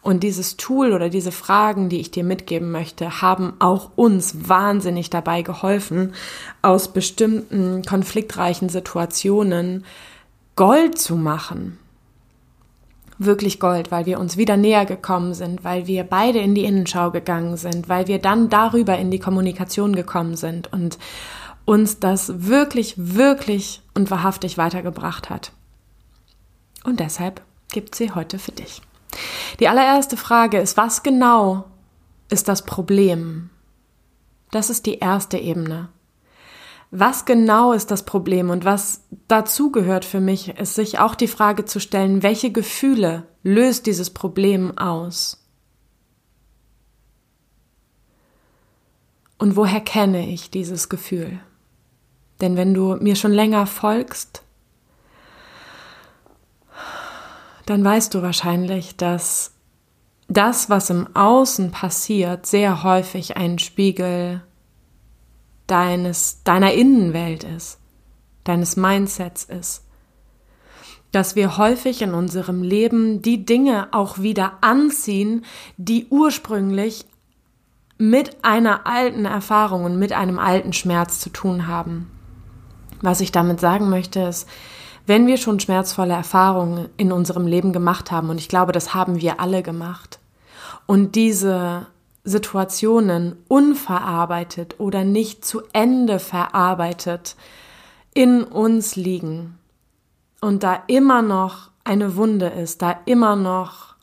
Und 0.01 0.23
dieses 0.23 0.57
Tool 0.57 0.93
oder 0.93 1.09
diese 1.09 1.31
Fragen, 1.31 1.89
die 1.89 1.99
ich 1.99 2.11
dir 2.11 2.23
mitgeben 2.23 2.71
möchte, 2.71 3.21
haben 3.21 3.53
auch 3.59 3.91
uns 3.95 4.49
wahnsinnig 4.49 5.09
dabei 5.09 5.41
geholfen, 5.41 6.13
aus 6.61 6.89
bestimmten 6.89 7.83
konfliktreichen 7.83 8.69
Situationen 8.69 9.85
Gold 10.55 10.97
zu 10.97 11.15
machen. 11.15 11.77
Wirklich 13.17 13.59
Gold, 13.59 13.91
weil 13.91 14.07
wir 14.07 14.19
uns 14.19 14.35
wieder 14.35 14.57
näher 14.57 14.85
gekommen 14.85 15.35
sind, 15.35 15.63
weil 15.63 15.85
wir 15.85 16.03
beide 16.03 16.39
in 16.39 16.55
die 16.55 16.65
Innenschau 16.65 17.11
gegangen 17.11 17.55
sind, 17.55 17.87
weil 17.87 18.07
wir 18.07 18.17
dann 18.19 18.49
darüber 18.49 18.97
in 18.97 19.11
die 19.11 19.19
Kommunikation 19.19 19.95
gekommen 19.95 20.35
sind 20.35 20.73
und 20.73 20.97
uns 21.71 21.99
das 21.99 22.47
wirklich, 22.47 22.95
wirklich 22.97 23.81
und 23.93 24.11
wahrhaftig 24.11 24.57
weitergebracht 24.57 25.29
hat. 25.29 25.53
Und 26.83 26.99
deshalb 26.99 27.41
gibt 27.71 27.95
sie 27.95 28.11
heute 28.11 28.39
für 28.39 28.51
dich. 28.51 28.81
Die 29.59 29.67
allererste 29.67 30.17
Frage 30.17 30.59
ist, 30.59 30.77
was 30.77 31.03
genau 31.03 31.65
ist 32.29 32.47
das 32.47 32.65
Problem? 32.65 33.49
Das 34.51 34.69
ist 34.69 34.85
die 34.85 34.99
erste 34.99 35.37
Ebene 35.37 35.89
was 36.91 37.23
genau 37.23 37.71
ist 37.71 37.89
das 37.89 38.03
Problem 38.03 38.49
und 38.49 38.65
was 38.65 39.05
dazu 39.29 39.71
gehört 39.71 40.03
für 40.03 40.19
mich, 40.19 40.49
ist 40.59 40.75
sich 40.75 40.99
auch 40.99 41.15
die 41.15 41.29
Frage 41.29 41.63
zu 41.63 41.79
stellen, 41.79 42.21
welche 42.21 42.51
Gefühle 42.51 43.23
löst 43.43 43.85
dieses 43.85 44.09
Problem 44.09 44.77
aus? 44.77 45.37
Und 49.37 49.55
woher 49.55 49.79
kenne 49.79 50.27
ich 50.27 50.51
dieses 50.51 50.89
Gefühl? 50.89 51.39
Denn 52.41 52.57
wenn 52.57 52.73
du 52.73 52.95
mir 52.95 53.15
schon 53.15 53.31
länger 53.31 53.67
folgst, 53.67 54.43
dann 57.67 57.83
weißt 57.83 58.13
du 58.13 58.21
wahrscheinlich, 58.21 58.97
dass 58.97 59.51
das, 60.27 60.69
was 60.69 60.89
im 60.89 61.15
Außen 61.15 61.71
passiert, 61.71 62.45
sehr 62.45 62.83
häufig 62.83 63.37
ein 63.37 63.59
Spiegel 63.59 64.41
deines, 65.67 66.43
deiner 66.43 66.73
Innenwelt 66.73 67.43
ist, 67.43 67.79
deines 68.43 68.75
Mindsets 68.75 69.43
ist. 69.43 69.83
Dass 71.11 71.35
wir 71.35 71.57
häufig 71.57 72.01
in 72.01 72.13
unserem 72.13 72.63
Leben 72.63 73.21
die 73.21 73.45
Dinge 73.45 73.89
auch 73.91 74.19
wieder 74.19 74.57
anziehen, 74.61 75.45
die 75.77 76.07
ursprünglich 76.09 77.05
mit 77.97 78.43
einer 78.43 78.87
alten 78.87 79.25
Erfahrung 79.25 79.83
und 79.83 79.99
mit 79.99 80.13
einem 80.13 80.39
alten 80.39 80.73
Schmerz 80.73 81.19
zu 81.19 81.29
tun 81.29 81.67
haben. 81.67 82.09
Was 83.01 83.21
ich 83.21 83.31
damit 83.31 83.59
sagen 83.59 83.89
möchte, 83.89 84.21
ist, 84.21 84.47
wenn 85.07 85.27
wir 85.27 85.37
schon 85.37 85.59
schmerzvolle 85.59 86.13
Erfahrungen 86.13 86.89
in 86.97 87.11
unserem 87.11 87.47
Leben 87.47 87.73
gemacht 87.73 88.11
haben, 88.11 88.29
und 88.29 88.37
ich 88.37 88.49
glaube, 88.49 88.71
das 88.71 88.93
haben 88.93 89.19
wir 89.19 89.39
alle 89.39 89.63
gemacht, 89.63 90.19
und 90.85 91.15
diese 91.15 91.87
Situationen 92.23 93.37
unverarbeitet 93.47 94.79
oder 94.79 95.03
nicht 95.03 95.43
zu 95.43 95.61
Ende 95.73 96.19
verarbeitet 96.19 97.35
in 98.13 98.43
uns 98.43 98.95
liegen 98.95 99.57
und 100.39 100.63
da 100.63 100.83
immer 100.87 101.21
noch 101.21 101.71
eine 101.83 102.15
Wunde 102.15 102.47
ist, 102.47 102.81
da 102.81 102.99
immer 103.05 103.35
noch 103.35 103.95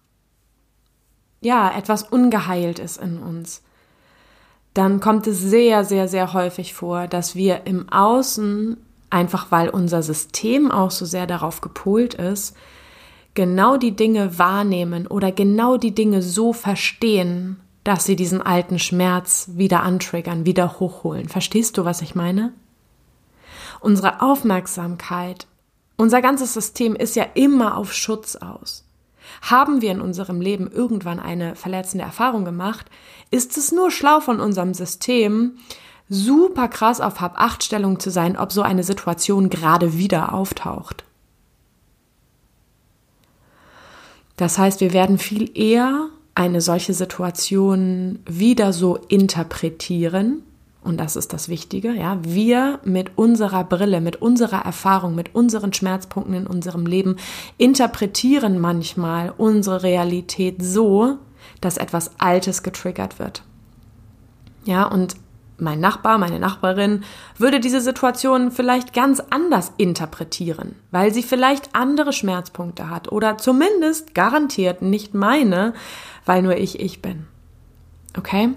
ja, 1.41 1.71
etwas 1.77 2.03
ungeheilt 2.03 2.81
ist 2.81 2.97
in 2.97 3.19
uns, 3.19 3.63
dann 4.75 5.01
kommt 5.01 5.27
es 5.27 5.41
sehr, 5.41 5.85
sehr, 5.85 6.09
sehr 6.09 6.33
häufig 6.33 6.75
vor, 6.75 7.07
dass 7.07 7.35
wir 7.35 7.67
im 7.67 7.89
Außen, 7.89 8.77
einfach 9.11 9.51
weil 9.51 9.69
unser 9.69 10.03
System 10.03 10.71
auch 10.71 10.91
so 10.91 11.05
sehr 11.05 11.27
darauf 11.27 11.61
gepolt 11.61 12.15
ist, 12.15 12.57
genau 13.35 13.77
die 13.77 13.95
Dinge 13.95 14.39
wahrnehmen 14.39 15.07
oder 15.07 15.33
genau 15.33 15.77
die 15.77 15.95
Dinge 15.95 16.23
so 16.23 16.53
verstehen, 16.53 17.61
dass 17.85 18.05
sie 18.05 18.17
diesen 18.17 18.43
alten 18.43 18.79
Schmerz 18.79 19.51
wieder 19.55 19.83
antriggern, 19.83 20.45
wieder 20.45 20.81
hochholen. 20.81 21.29
Verstehst 21.29 21.79
du, 21.79 21.85
was 21.85 22.03
ich 22.03 22.15
meine? 22.15 22.53
Unsere 23.81 24.21
Aufmerksamkeit, 24.21 25.47
unser 25.97 26.21
ganzes 26.21 26.53
System 26.53 26.97
ist 26.97 27.17
ja 27.17 27.27
immer 27.35 27.77
auf 27.77 27.93
Schutz 27.93 28.37
aus. 28.37 28.85
Haben 29.43 29.81
wir 29.83 29.93
in 29.93 30.01
unserem 30.01 30.41
Leben 30.41 30.71
irgendwann 30.71 31.21
eine 31.21 31.55
verletzende 31.55 32.05
Erfahrung 32.05 32.45
gemacht, 32.45 32.87
ist 33.31 33.57
es 33.57 33.73
nur 33.73 33.91
schlau 33.91 34.21
von 34.21 34.41
unserem 34.41 34.75
System, 34.75 35.59
super 36.09 36.69
krass 36.69 37.01
auf 37.01 37.21
Hab-Acht-Stellung 37.21 38.01
zu 38.01 38.11
sein, 38.11 38.37
ob 38.37 38.53
so 38.53 38.63
eine 38.63 38.83
Situation 38.83 39.51
gerade 39.51 39.97
wieder 39.99 40.33
auftaucht. 40.33 41.05
Das 44.37 44.57
heißt, 44.57 44.81
wir 44.81 44.93
werden 44.93 45.19
viel 45.19 45.51
eher 45.59 46.09
eine 46.35 46.61
solche 46.61 46.95
Situation 46.95 48.21
wieder 48.25 48.73
so 48.73 48.97
interpretieren, 49.09 50.43
und 50.85 50.99
das 50.99 51.17
ist 51.17 51.33
das 51.33 51.49
Wichtige, 51.49 51.93
ja, 51.93 52.19
wir 52.23 52.79
mit 52.85 53.19
unserer 53.19 53.65
Brille, 53.65 54.01
mit 54.01 54.23
unserer 54.23 54.65
Erfahrung, 54.65 55.17
mit 55.17 55.35
unseren 55.35 55.73
Schmerzpunkten 55.73 56.35
in 56.35 56.47
unserem 56.47 56.87
Leben 56.87 57.17
interpretieren 57.59 58.61
manchmal 58.61 59.35
unsere 59.37 59.83
Realität 59.83 60.63
so, 60.63 61.19
dass 61.61 61.77
etwas 61.77 62.13
Altes 62.19 62.63
getriggert 62.63 63.19
wird. 63.19 63.43
Ja, 64.65 64.85
und 64.85 65.17
mein 65.61 65.81
Nachbar, 65.81 66.19
meine 66.19 66.39
Nachbarin 66.39 67.05
würde 67.37 67.61
diese 67.61 67.81
Situation 67.81 68.51
vielleicht 68.51 68.93
ganz 68.93 69.21
anders 69.31 69.73
interpretieren, 69.77 70.77
weil 70.91 71.13
sie 71.13 71.23
vielleicht 71.23 71.75
andere 71.75 72.13
Schmerzpunkte 72.13 72.91
hat 72.91 73.11
oder 73.11 73.39
zumindest 73.39 74.15
garantiert 74.15 74.83
nicht 74.83 75.15
meine, 75.15 75.75
weil 76.27 76.43
nur 76.43 76.57
ich 76.57 76.81
ich 76.81 77.03
bin. 77.03 77.27
Okay? 78.17 78.51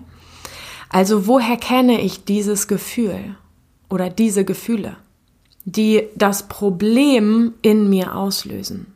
Also 0.90 1.28
woher 1.28 1.58
kenne 1.58 2.02
ich 2.02 2.26
dieses 2.26 2.68
Gefühl 2.68 3.36
oder 3.90 4.10
diese 4.10 4.46
Gefühle, 4.46 4.98
die 5.66 6.08
das 6.16 6.48
Problem 6.48 7.54
in 7.62 7.90
mir 7.90 8.16
auslösen? 8.16 8.94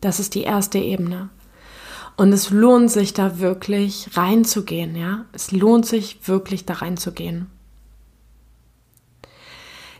Das 0.00 0.18
ist 0.18 0.34
die 0.34 0.42
erste 0.42 0.78
Ebene. 0.78 1.30
Und 2.22 2.32
es 2.32 2.50
lohnt 2.50 2.88
sich 2.88 3.14
da 3.14 3.40
wirklich 3.40 4.10
reinzugehen, 4.12 4.94
ja? 4.94 5.24
Es 5.32 5.50
lohnt 5.50 5.86
sich 5.86 6.28
wirklich 6.28 6.64
da 6.64 6.74
reinzugehen. 6.74 7.48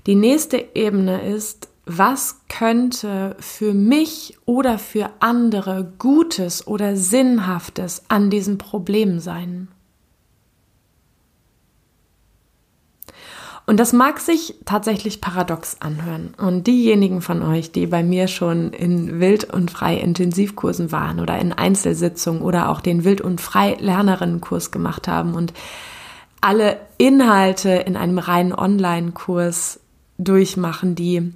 Die 0.06 0.14
nächste 0.14 0.64
Ebene 0.76 1.28
ist, 1.28 1.68
was 1.84 2.42
könnte 2.48 3.34
für 3.40 3.74
mich 3.74 4.36
oder 4.46 4.78
für 4.78 5.10
andere 5.18 5.92
Gutes 5.98 6.64
oder 6.64 6.94
Sinnhaftes 6.94 8.04
an 8.06 8.30
diesem 8.30 8.56
Problem 8.56 9.18
sein? 9.18 9.66
Und 13.64 13.78
das 13.78 13.92
mag 13.92 14.18
sich 14.18 14.56
tatsächlich 14.64 15.20
paradox 15.20 15.76
anhören. 15.80 16.34
Und 16.36 16.66
diejenigen 16.66 17.22
von 17.22 17.42
euch, 17.42 17.70
die 17.70 17.86
bei 17.86 18.02
mir 18.02 18.26
schon 18.26 18.72
in 18.72 19.20
Wild 19.20 19.44
und 19.44 19.70
Frei 19.70 19.96
Intensivkursen 19.96 20.90
waren 20.90 21.20
oder 21.20 21.38
in 21.38 21.52
Einzelsitzungen 21.52 22.42
oder 22.42 22.68
auch 22.68 22.80
den 22.80 23.04
Wild 23.04 23.20
und 23.20 23.40
Frei 23.40 23.76
Lernerinnenkurs 23.78 24.72
gemacht 24.72 25.06
haben 25.06 25.34
und 25.34 25.52
alle 26.40 26.76
Inhalte 26.98 27.70
in 27.70 27.96
einem 27.96 28.18
reinen 28.18 28.52
Online-Kurs 28.52 29.78
durchmachen, 30.18 30.96
die 30.96 31.32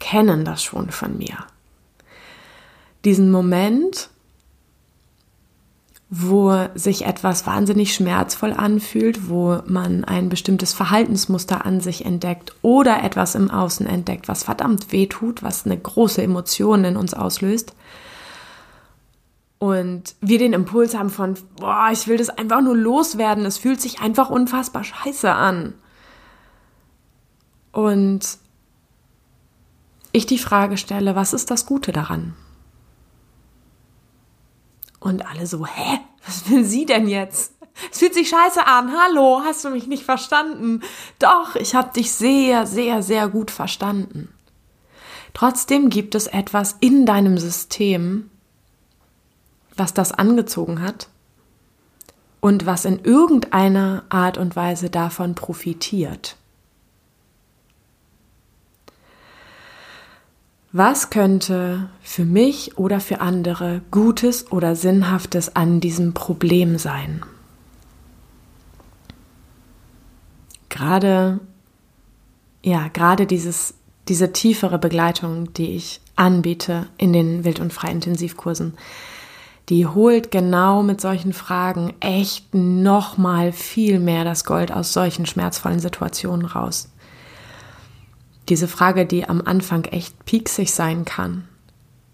kennen 0.00 0.44
das 0.44 0.62
schon 0.62 0.90
von 0.90 1.16
mir. 1.16 1.38
Diesen 3.06 3.30
Moment, 3.30 4.10
wo 6.12 6.66
sich 6.74 7.06
etwas 7.06 7.46
wahnsinnig 7.46 7.94
schmerzvoll 7.94 8.52
anfühlt, 8.52 9.28
wo 9.28 9.60
man 9.66 10.04
ein 10.04 10.28
bestimmtes 10.28 10.72
Verhaltensmuster 10.72 11.64
an 11.64 11.80
sich 11.80 12.04
entdeckt 12.04 12.52
oder 12.62 13.04
etwas 13.04 13.36
im 13.36 13.48
Außen 13.48 13.86
entdeckt, 13.86 14.26
was 14.26 14.42
verdammt 14.42 14.90
weh 14.90 15.06
tut, 15.06 15.44
was 15.44 15.64
eine 15.64 15.78
große 15.78 16.20
Emotion 16.20 16.82
in 16.82 16.96
uns 16.96 17.14
auslöst. 17.14 17.74
Und 19.60 20.16
wir 20.20 20.38
den 20.38 20.52
Impuls 20.52 20.96
haben 20.96 21.10
von, 21.10 21.34
boah, 21.56 21.90
ich 21.92 22.08
will 22.08 22.16
das 22.16 22.30
einfach 22.30 22.60
nur 22.60 22.76
loswerden, 22.76 23.44
es 23.44 23.58
fühlt 23.58 23.80
sich 23.80 24.00
einfach 24.00 24.30
unfassbar 24.30 24.82
scheiße 24.82 25.30
an. 25.30 25.74
Und 27.70 28.38
ich 30.10 30.26
die 30.26 30.38
Frage 30.38 30.76
stelle, 30.76 31.14
was 31.14 31.34
ist 31.34 31.52
das 31.52 31.66
Gute 31.66 31.92
daran? 31.92 32.34
Und 35.00 35.26
alle 35.26 35.46
so, 35.46 35.66
hä? 35.66 36.00
Was 36.24 36.48
will 36.50 36.64
sie 36.64 36.86
denn 36.86 37.08
jetzt? 37.08 37.54
Es 37.90 37.98
fühlt 37.98 38.14
sich 38.14 38.28
scheiße 38.28 38.66
an. 38.66 38.92
Hallo, 38.92 39.40
hast 39.42 39.64
du 39.64 39.70
mich 39.70 39.86
nicht 39.86 40.04
verstanden? 40.04 40.82
Doch, 41.18 41.56
ich 41.56 41.74
habe 41.74 41.92
dich 41.92 42.12
sehr, 42.12 42.66
sehr, 42.66 43.02
sehr 43.02 43.28
gut 43.28 43.50
verstanden. 43.50 44.28
Trotzdem 45.32 45.88
gibt 45.88 46.14
es 46.14 46.26
etwas 46.26 46.76
in 46.80 47.06
deinem 47.06 47.38
System, 47.38 48.30
was 49.76 49.94
das 49.94 50.12
angezogen 50.12 50.82
hat 50.82 51.08
und 52.40 52.66
was 52.66 52.84
in 52.84 52.98
irgendeiner 53.02 54.04
Art 54.08 54.36
und 54.36 54.56
Weise 54.56 54.90
davon 54.90 55.34
profitiert. 55.34 56.36
Was 60.72 61.10
könnte 61.10 61.88
für 62.00 62.24
mich 62.24 62.78
oder 62.78 63.00
für 63.00 63.20
andere 63.20 63.82
Gutes 63.90 64.52
oder 64.52 64.76
Sinnhaftes 64.76 65.56
an 65.56 65.80
diesem 65.80 66.14
Problem 66.14 66.78
sein? 66.78 67.24
Gerade, 70.68 71.40
ja, 72.62 72.86
gerade 72.86 73.26
dieses, 73.26 73.74
diese 74.06 74.32
tiefere 74.32 74.78
Begleitung, 74.78 75.52
die 75.54 75.74
ich 75.74 76.00
anbiete 76.14 76.86
in 76.98 77.12
den 77.12 77.42
Wild- 77.44 77.58
und 77.58 77.72
Frei-Intensivkursen, 77.72 78.74
die 79.70 79.88
holt 79.88 80.30
genau 80.30 80.84
mit 80.84 81.00
solchen 81.00 81.32
Fragen 81.32 81.94
echt 81.98 82.54
nochmal 82.54 83.50
viel 83.50 83.98
mehr 83.98 84.22
das 84.22 84.44
Gold 84.44 84.70
aus 84.70 84.92
solchen 84.92 85.26
schmerzvollen 85.26 85.80
Situationen 85.80 86.46
raus. 86.46 86.89
Diese 88.50 88.66
Frage, 88.66 89.06
die 89.06 89.28
am 89.28 89.40
Anfang 89.44 89.84
echt 89.84 90.24
pieksig 90.24 90.72
sein 90.72 91.04
kann, 91.04 91.46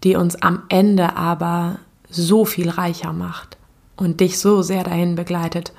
die 0.03 0.15
uns 0.15 0.35
am 0.35 0.61
Ende 0.69 1.15
aber 1.15 1.79
so 2.09 2.45
viel 2.45 2.69
reicher 2.69 3.11
macht 3.11 3.57
und 3.95 4.19
dich 4.19 4.37
so 4.37 4.61
sehr 4.61 4.83
dahin 4.83 5.15
begleitet, 5.15 5.73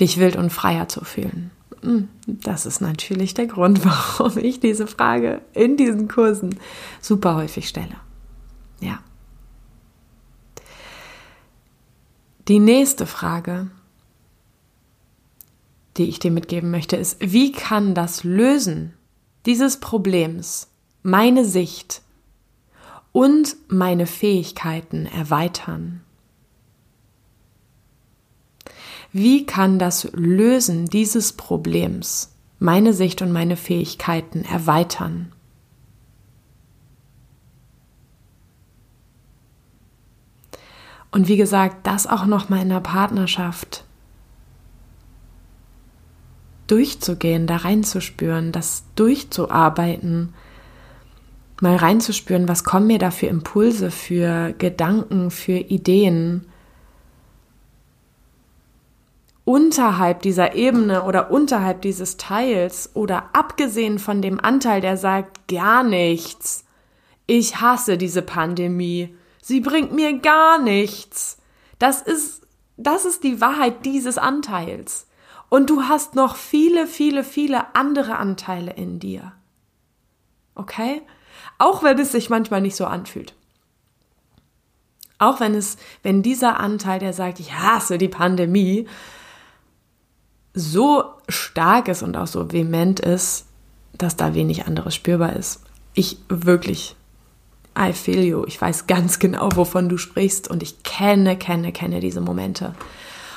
dich 0.00 0.18
wild 0.18 0.36
und 0.36 0.50
freier 0.50 0.88
zu 0.88 1.04
fühlen. 1.04 1.50
Hm, 1.82 2.08
das 2.26 2.64
ist 2.64 2.80
natürlich 2.80 3.34
der 3.34 3.46
Grund, 3.46 3.84
warum 4.18 4.38
ich 4.38 4.60
diese 4.60 4.86
Frage 4.86 5.42
in 5.52 5.76
diesen 5.76 6.08
Kursen 6.08 6.58
super 7.02 7.34
häufig 7.34 7.68
stelle. 7.68 7.96
Ja. 8.80 8.98
Die 12.48 12.60
nächste 12.60 13.04
Frage, 13.04 13.68
die 15.98 16.04
ich 16.04 16.18
dir 16.18 16.30
mitgeben 16.30 16.70
möchte, 16.70 16.96
ist, 16.96 17.18
wie 17.20 17.52
kann 17.52 17.94
das 17.94 18.24
Lösen 18.24 18.94
dieses 19.46 19.80
Problems 19.80 20.68
meine 21.02 21.44
Sicht 21.44 22.02
und 23.12 23.56
meine 23.68 24.06
Fähigkeiten 24.06 25.06
erweitern? 25.06 26.02
Wie 29.12 29.44
kann 29.44 29.78
das 29.78 30.08
Lösen 30.12 30.86
dieses 30.86 31.34
Problems 31.34 32.34
meine 32.58 32.94
Sicht 32.94 33.20
und 33.20 33.30
meine 33.30 33.56
Fähigkeiten 33.56 34.44
erweitern? 34.44 35.32
Und 41.10 41.28
wie 41.28 41.36
gesagt, 41.36 41.86
das 41.86 42.06
auch 42.06 42.24
noch 42.24 42.48
mal 42.48 42.62
in 42.62 42.70
der 42.70 42.80
Partnerschaft 42.80 43.84
durchzugehen, 46.72 47.46
da 47.46 47.56
reinzuspüren, 47.56 48.50
das 48.50 48.84
durchzuarbeiten, 48.94 50.32
mal 51.60 51.76
reinzuspüren, 51.76 52.48
was 52.48 52.64
kommen 52.64 52.86
mir 52.86 52.98
da 52.98 53.10
für 53.10 53.26
Impulse, 53.26 53.90
für 53.90 54.54
Gedanken, 54.56 55.30
für 55.30 55.58
Ideen. 55.58 56.46
Unterhalb 59.44 60.22
dieser 60.22 60.54
Ebene 60.54 61.02
oder 61.02 61.30
unterhalb 61.30 61.82
dieses 61.82 62.16
Teils 62.16 62.88
oder 62.94 63.28
abgesehen 63.34 63.98
von 63.98 64.22
dem 64.22 64.40
Anteil, 64.40 64.80
der 64.80 64.96
sagt 64.96 65.48
gar 65.48 65.84
nichts. 65.84 66.64
Ich 67.26 67.60
hasse 67.60 67.98
diese 67.98 68.22
Pandemie. 68.22 69.14
Sie 69.42 69.60
bringt 69.60 69.92
mir 69.92 70.20
gar 70.20 70.58
nichts. 70.58 71.36
Das 71.78 72.00
ist, 72.00 72.46
das 72.78 73.04
ist 73.04 73.24
die 73.24 73.42
Wahrheit 73.42 73.84
dieses 73.84 74.16
Anteils. 74.16 75.06
Und 75.52 75.68
du 75.68 75.82
hast 75.82 76.14
noch 76.14 76.36
viele, 76.36 76.86
viele, 76.86 77.22
viele 77.22 77.74
andere 77.74 78.16
Anteile 78.16 78.72
in 78.72 78.98
dir. 79.00 79.32
Okay? 80.54 81.02
Auch 81.58 81.82
wenn 81.82 81.98
es 81.98 82.10
sich 82.10 82.30
manchmal 82.30 82.62
nicht 82.62 82.74
so 82.74 82.86
anfühlt. 82.86 83.34
Auch 85.18 85.40
wenn 85.40 85.54
es, 85.54 85.76
wenn 86.02 86.22
dieser 86.22 86.58
Anteil, 86.58 87.00
der 87.00 87.12
sagt, 87.12 87.38
ich 87.38 87.52
hasse 87.52 87.98
die 87.98 88.08
Pandemie, 88.08 88.88
so 90.54 91.04
stark 91.28 91.88
ist 91.88 92.02
und 92.02 92.16
auch 92.16 92.28
so 92.28 92.50
vehement 92.50 93.00
ist, 93.00 93.44
dass 93.92 94.16
da 94.16 94.32
wenig 94.32 94.64
anderes 94.64 94.94
spürbar 94.94 95.36
ist. 95.36 95.60
Ich 95.92 96.16
wirklich, 96.30 96.96
I 97.78 97.92
feel 97.92 98.24
you. 98.24 98.46
Ich 98.46 98.58
weiß 98.58 98.86
ganz 98.86 99.18
genau, 99.18 99.50
wovon 99.54 99.90
du 99.90 99.98
sprichst 99.98 100.48
und 100.48 100.62
ich 100.62 100.82
kenne, 100.82 101.36
kenne, 101.36 101.72
kenne 101.72 102.00
diese 102.00 102.22
Momente. 102.22 102.74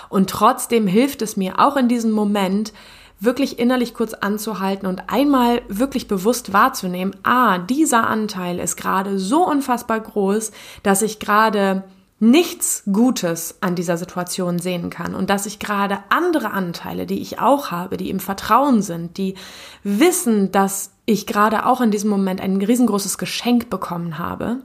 Und 0.10 0.30
trotzdem 0.30 0.88
hilft 0.88 1.22
es 1.22 1.38
mir 1.38 1.60
auch 1.60 1.78
in 1.78 1.88
diesem 1.88 2.12
Moment, 2.12 2.74
wirklich 3.20 3.60
innerlich 3.60 3.94
kurz 3.94 4.14
anzuhalten 4.14 4.88
und 4.88 5.10
einmal 5.10 5.62
wirklich 5.68 6.08
bewusst 6.08 6.54
wahrzunehmen, 6.54 7.16
ah, 7.24 7.60
dieser 7.60 8.08
Anteil 8.08 8.60
ist 8.60 8.76
gerade 8.76 9.20
so 9.20 9.48
unfassbar 9.48 10.00
groß, 10.00 10.52
dass 10.84 11.02
ich 11.02 11.20
gerade 11.20 11.84
nichts 12.20 12.84
Gutes 12.92 13.58
an 13.62 13.76
dieser 13.76 13.98
Situation 13.98 14.60
sehen 14.60 14.90
kann 14.90 15.16
und 15.16 15.30
dass 15.30 15.46
ich 15.46 15.60
gerade 15.60 16.00
andere 16.10 16.52
Anteile, 16.52 17.06
die 17.06 17.22
ich 17.22 17.40
auch 17.40 17.72
habe, 17.72 17.98
die 17.98 18.10
im 18.10 18.20
Vertrauen 18.20 18.82
sind, 18.82 19.18
die 19.18 19.36
wissen, 19.84 20.52
dass 20.52 20.92
ich 21.06 21.28
gerade 21.28 21.66
auch 21.66 21.82
in 21.82 21.92
diesem 21.92 22.10
Moment 22.10 22.40
ein 22.42 22.62
riesengroßes 22.62 23.18
Geschenk 23.18 23.70
bekommen 23.70 24.18
habe, 24.18 24.62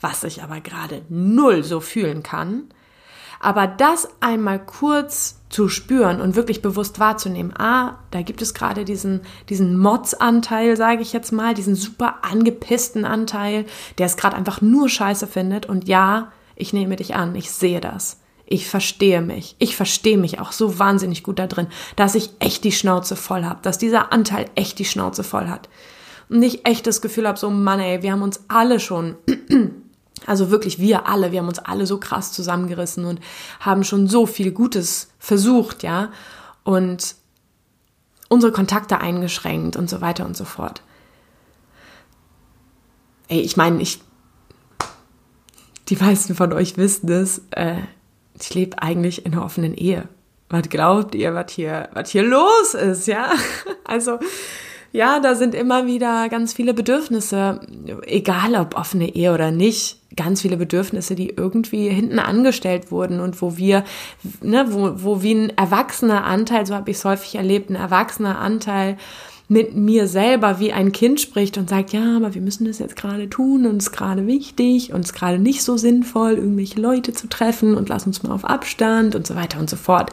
was 0.00 0.24
ich 0.24 0.42
aber 0.42 0.60
gerade 0.60 1.02
null 1.10 1.62
so 1.62 1.80
fühlen 1.80 2.22
kann, 2.22 2.64
aber 3.40 3.66
das 3.66 4.08
einmal 4.20 4.64
kurz 4.64 5.40
zu 5.48 5.68
spüren 5.68 6.20
und 6.20 6.36
wirklich 6.36 6.62
bewusst 6.62 7.00
wahrzunehmen, 7.00 7.52
ah, 7.58 7.98
da 8.10 8.22
gibt 8.22 8.42
es 8.42 8.54
gerade 8.54 8.84
diesen, 8.84 9.22
diesen 9.48 9.76
Mods-Anteil, 9.76 10.76
sage 10.76 11.02
ich 11.02 11.12
jetzt 11.12 11.32
mal, 11.32 11.54
diesen 11.54 11.74
super 11.74 12.18
angepissten 12.22 13.04
Anteil, 13.04 13.64
der 13.98 14.06
es 14.06 14.16
gerade 14.16 14.36
einfach 14.36 14.60
nur 14.60 14.88
scheiße 14.88 15.26
findet. 15.26 15.66
Und 15.66 15.88
ja, 15.88 16.30
ich 16.54 16.72
nehme 16.72 16.94
dich 16.96 17.16
an, 17.16 17.34
ich 17.34 17.50
sehe 17.50 17.80
das. 17.80 18.20
Ich 18.46 18.68
verstehe 18.68 19.22
mich. 19.22 19.56
Ich 19.58 19.74
verstehe 19.74 20.18
mich 20.18 20.38
auch 20.38 20.52
so 20.52 20.78
wahnsinnig 20.78 21.22
gut 21.22 21.38
da 21.38 21.46
drin, 21.46 21.68
dass 21.96 22.14
ich 22.14 22.30
echt 22.40 22.62
die 22.64 22.72
Schnauze 22.72 23.16
voll 23.16 23.44
habe, 23.44 23.60
dass 23.62 23.78
dieser 23.78 24.12
Anteil 24.12 24.46
echt 24.54 24.78
die 24.78 24.84
Schnauze 24.84 25.24
voll 25.24 25.48
hat. 25.48 25.68
Und 26.28 26.42
ich 26.42 26.66
echt 26.66 26.86
das 26.86 27.00
Gefühl 27.00 27.26
habe, 27.26 27.38
so 27.38 27.50
Mann, 27.50 27.80
ey, 27.80 28.02
wir 28.02 28.12
haben 28.12 28.22
uns 28.22 28.44
alle 28.48 28.78
schon 28.78 29.16
also 30.26 30.50
wirklich 30.50 30.78
wir 30.78 31.08
alle, 31.08 31.32
wir 31.32 31.40
haben 31.40 31.48
uns 31.48 31.58
alle 31.58 31.86
so 31.86 31.98
krass 31.98 32.32
zusammengerissen 32.32 33.04
und 33.04 33.20
haben 33.60 33.84
schon 33.84 34.06
so 34.06 34.26
viel 34.26 34.52
Gutes 34.52 35.08
versucht, 35.18 35.82
ja, 35.82 36.10
und 36.62 37.14
unsere 38.28 38.52
Kontakte 38.52 39.00
eingeschränkt 39.00 39.76
und 39.76 39.90
so 39.90 40.00
weiter 40.00 40.24
und 40.24 40.36
so 40.36 40.44
fort. 40.44 40.82
Ey, 43.28 43.40
ich 43.40 43.56
meine, 43.56 43.80
ich, 43.82 44.00
die 45.88 45.96
meisten 45.96 46.34
von 46.34 46.52
euch 46.52 46.76
wissen 46.76 47.10
es, 47.10 47.42
äh, 47.50 47.76
ich 48.40 48.54
lebe 48.54 48.82
eigentlich 48.82 49.26
in 49.26 49.32
einer 49.32 49.44
offenen 49.44 49.74
Ehe. 49.74 50.08
Was 50.48 50.68
glaubt 50.68 51.14
ihr, 51.14 51.34
was 51.34 51.52
hier, 51.52 51.88
was 51.92 52.10
hier 52.10 52.22
los 52.22 52.74
ist, 52.74 53.06
ja? 53.06 53.32
Also, 53.84 54.18
ja, 54.92 55.20
da 55.20 55.34
sind 55.34 55.54
immer 55.54 55.86
wieder 55.86 56.28
ganz 56.28 56.52
viele 56.52 56.74
Bedürfnisse, 56.74 57.60
egal 58.06 58.54
ob 58.56 58.74
offene 58.76 59.14
Ehe 59.14 59.32
oder 59.32 59.50
nicht, 59.50 59.98
ganz 60.16 60.42
viele 60.42 60.56
Bedürfnisse, 60.56 61.14
die 61.14 61.30
irgendwie 61.30 61.88
hinten 61.88 62.18
angestellt 62.18 62.90
wurden 62.90 63.20
und 63.20 63.40
wo 63.40 63.56
wir, 63.56 63.84
ne, 64.42 64.66
wo, 64.70 64.92
wo 64.96 65.22
wie 65.22 65.34
ein 65.34 65.50
erwachsener 65.50 66.24
Anteil, 66.24 66.66
so 66.66 66.74
habe 66.74 66.90
ich 66.90 66.96
es 66.96 67.04
häufig 67.04 67.36
erlebt, 67.36 67.70
ein 67.70 67.76
erwachsener 67.76 68.38
Anteil 68.38 68.96
mit 69.46 69.74
mir 69.74 70.06
selber 70.06 70.60
wie 70.60 70.72
ein 70.72 70.92
Kind 70.92 71.20
spricht 71.20 71.58
und 71.58 71.68
sagt, 71.68 71.92
ja, 71.92 72.16
aber 72.16 72.34
wir 72.34 72.40
müssen 72.40 72.66
das 72.66 72.78
jetzt 72.78 72.96
gerade 72.96 73.28
tun 73.28 73.66
und 73.66 73.78
es 73.78 73.88
ist 73.88 73.92
gerade 73.92 74.26
wichtig 74.26 74.92
und 74.92 75.00
es 75.00 75.06
ist 75.06 75.16
gerade 75.16 75.38
nicht 75.38 75.62
so 75.62 75.76
sinnvoll, 75.76 76.34
irgendwelche 76.34 76.80
Leute 76.80 77.12
zu 77.12 77.28
treffen 77.28 77.76
und 77.76 77.88
lass 77.88 78.06
uns 78.06 78.22
mal 78.22 78.32
auf 78.32 78.44
Abstand 78.44 79.14
und 79.14 79.26
so 79.26 79.34
weiter 79.34 79.58
und 79.58 79.68
so 79.68 79.76
fort. 79.76 80.10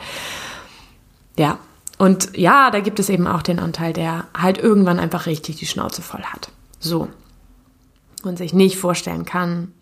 Ja, 1.37 1.59
und 1.97 2.37
ja, 2.37 2.69
da 2.69 2.79
gibt 2.79 2.99
es 2.99 3.09
eben 3.09 3.27
auch 3.27 3.41
den 3.41 3.59
Anteil, 3.59 3.93
der 3.93 4.27
halt 4.37 4.57
irgendwann 4.57 4.99
einfach 4.99 5.25
richtig 5.25 5.57
die 5.57 5.65
Schnauze 5.65 6.01
voll 6.01 6.23
hat. 6.23 6.51
So. 6.79 7.07
Und 8.23 8.37
sich 8.37 8.53
nicht 8.53 8.77
vorstellen 8.77 9.25
kann, 9.25 9.73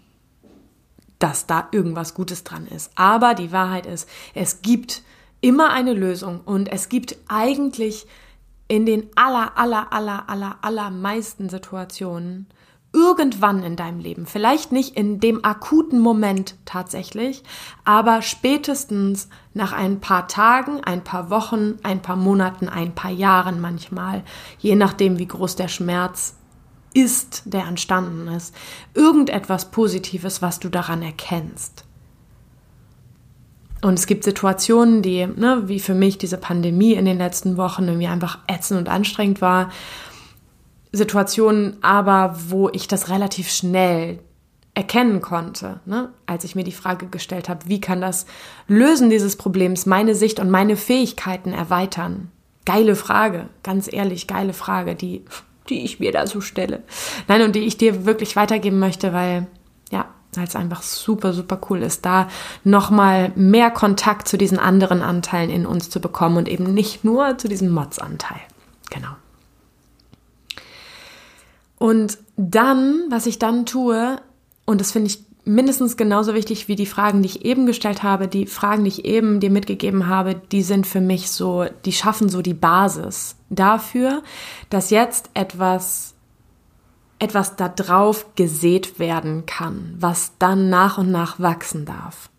dass 1.19 1.47
da 1.47 1.67
irgendwas 1.71 2.13
Gutes 2.13 2.43
dran 2.43 2.67
ist. 2.67 2.91
Aber 2.95 3.33
die 3.33 3.51
Wahrheit 3.51 3.85
ist, 3.85 4.07
es 4.33 4.61
gibt 4.61 5.01
immer 5.41 5.71
eine 5.71 5.93
Lösung 5.93 6.41
und 6.41 6.71
es 6.71 6.89
gibt 6.89 7.17
eigentlich 7.27 8.07
in 8.67 8.85
den 8.85 9.09
aller, 9.15 9.57
aller, 9.57 9.93
aller, 9.93 10.29
aller, 10.29 10.57
allermeisten 10.61 11.49
Situationen 11.49 12.47
irgendwann 12.95 13.61
in 13.61 13.75
deinem 13.75 13.99
Leben, 13.99 14.25
vielleicht 14.25 14.71
nicht 14.71 14.95
in 14.95 15.19
dem 15.19 15.43
akuten 15.43 15.99
Moment 15.99 16.55
tatsächlich, 16.63 17.43
aber 17.83 18.21
spätestens 18.21 19.27
nach 19.53 19.73
ein 19.73 19.99
paar 19.99 20.29
Tagen, 20.29 20.81
ein 20.81 21.03
paar 21.03 21.29
Wochen, 21.29 21.75
ein 21.83 22.01
paar 22.01 22.15
Monaten, 22.15 22.69
ein 22.69 22.95
paar 22.95 23.11
Jahren 23.11 23.59
manchmal, 23.59 24.23
je 24.59 24.75
nachdem, 24.75 25.19
wie 25.19 25.27
groß 25.27 25.57
der 25.57 25.67
Schmerz 25.67 26.37
ist, 26.93 27.43
der 27.45 27.65
entstanden 27.65 28.29
ist, 28.29 28.55
irgendetwas 28.93 29.71
Positives, 29.71 30.41
was 30.41 30.61
du 30.61 30.69
daran 30.69 31.01
erkennst. 31.01 31.83
Und 33.81 33.99
es 33.99 34.07
gibt 34.07 34.23
Situationen, 34.23 35.01
die, 35.01 35.27
ne, 35.27 35.63
wie 35.65 35.81
für 35.81 35.93
mich 35.93 36.17
diese 36.17 36.37
Pandemie 36.37 36.93
in 36.93 37.03
den 37.03 37.17
letzten 37.17 37.57
Wochen 37.57 37.83
irgendwie 37.83 38.07
einfach 38.07 38.39
ätzend 38.47 38.79
und 38.79 38.87
anstrengend 38.87 39.41
war, 39.41 39.69
Situationen 40.95 41.77
aber, 41.81 42.35
wo 42.47 42.69
ich 42.69 42.87
das 42.87 43.09
relativ 43.09 43.49
schnell 43.49 44.19
erkennen 44.75 45.21
konnte, 45.21 45.79
ne? 45.85 46.09
als 46.25 46.43
ich 46.43 46.53
mir 46.53 46.65
die 46.65 46.73
Frage 46.73 47.07
gestellt 47.07 47.47
habe, 47.47 47.67
wie 47.67 47.79
kann 47.79 48.01
das 48.01 48.25
Lösen 48.67 49.09
dieses 49.09 49.37
Problems 49.37 49.85
meine 49.85 50.15
Sicht 50.15 50.39
und 50.39 50.51
meine 50.51 50.75
Fähigkeiten 50.75 51.53
erweitern? 51.53 52.29
Geile 52.65 52.95
Frage, 52.95 53.49
ganz 53.63 53.91
ehrlich, 53.91 54.27
geile 54.27 54.51
Frage, 54.53 54.95
die, 54.95 55.23
die 55.69 55.85
ich 55.85 55.99
mir 55.99 56.11
da 56.11 56.27
so 56.27 56.41
stelle. 56.41 56.83
Nein, 57.27 57.41
und 57.43 57.55
die 57.55 57.61
ich 57.61 57.77
dir 57.77 58.05
wirklich 58.05 58.35
weitergeben 58.35 58.79
möchte, 58.79 59.13
weil, 59.13 59.47
ja, 59.91 60.09
weil 60.33 60.45
es 60.45 60.57
einfach 60.57 60.81
super, 60.81 61.31
super 61.31 61.61
cool 61.69 61.81
ist, 61.81 62.05
da 62.05 62.27
nochmal 62.65 63.31
mehr 63.35 63.71
Kontakt 63.71 64.27
zu 64.27 64.37
diesen 64.37 64.59
anderen 64.59 65.01
Anteilen 65.01 65.51
in 65.51 65.65
uns 65.65 65.89
zu 65.89 66.01
bekommen 66.01 66.35
und 66.35 66.49
eben 66.49 66.73
nicht 66.73 67.05
nur 67.05 67.37
zu 67.37 67.47
diesem 67.47 67.69
Mods-Anteil. 67.69 68.41
Genau. 68.89 69.15
Und 71.85 72.17
dann, 72.35 73.03
was 73.11 73.27
ich 73.27 73.37
dann 73.37 73.67
tue, 73.67 74.19
und 74.65 74.81
das 74.81 74.91
finde 74.91 75.05
ich 75.11 75.23
mindestens 75.43 75.97
genauso 75.97 76.33
wichtig 76.33 76.67
wie 76.67 76.75
die 76.75 76.87
Fragen, 76.87 77.21
die 77.21 77.27
ich 77.27 77.45
eben 77.45 77.67
gestellt 77.67 78.01
habe, 78.01 78.27
die 78.27 78.47
Fragen, 78.47 78.83
die 78.83 78.87
ich 78.87 79.05
eben 79.05 79.39
dir 79.39 79.51
mitgegeben 79.51 80.07
habe, 80.07 80.33
die 80.33 80.63
sind 80.63 80.87
für 80.87 80.99
mich 80.99 81.29
so, 81.29 81.65
die 81.85 81.91
schaffen 81.91 82.27
so 82.27 82.41
die 82.41 82.55
Basis 82.55 83.35
dafür, 83.51 84.23
dass 84.71 84.89
jetzt 84.89 85.29
etwas 85.35 86.15
etwas 87.19 87.55
da 87.55 87.69
drauf 87.69 88.33
gesät 88.35 88.97
werden 88.97 89.45
kann, 89.45 89.93
was 89.99 90.31
dann 90.39 90.71
nach 90.71 90.97
und 90.97 91.11
nach 91.11 91.39
wachsen 91.39 91.85
darf. 91.85 92.31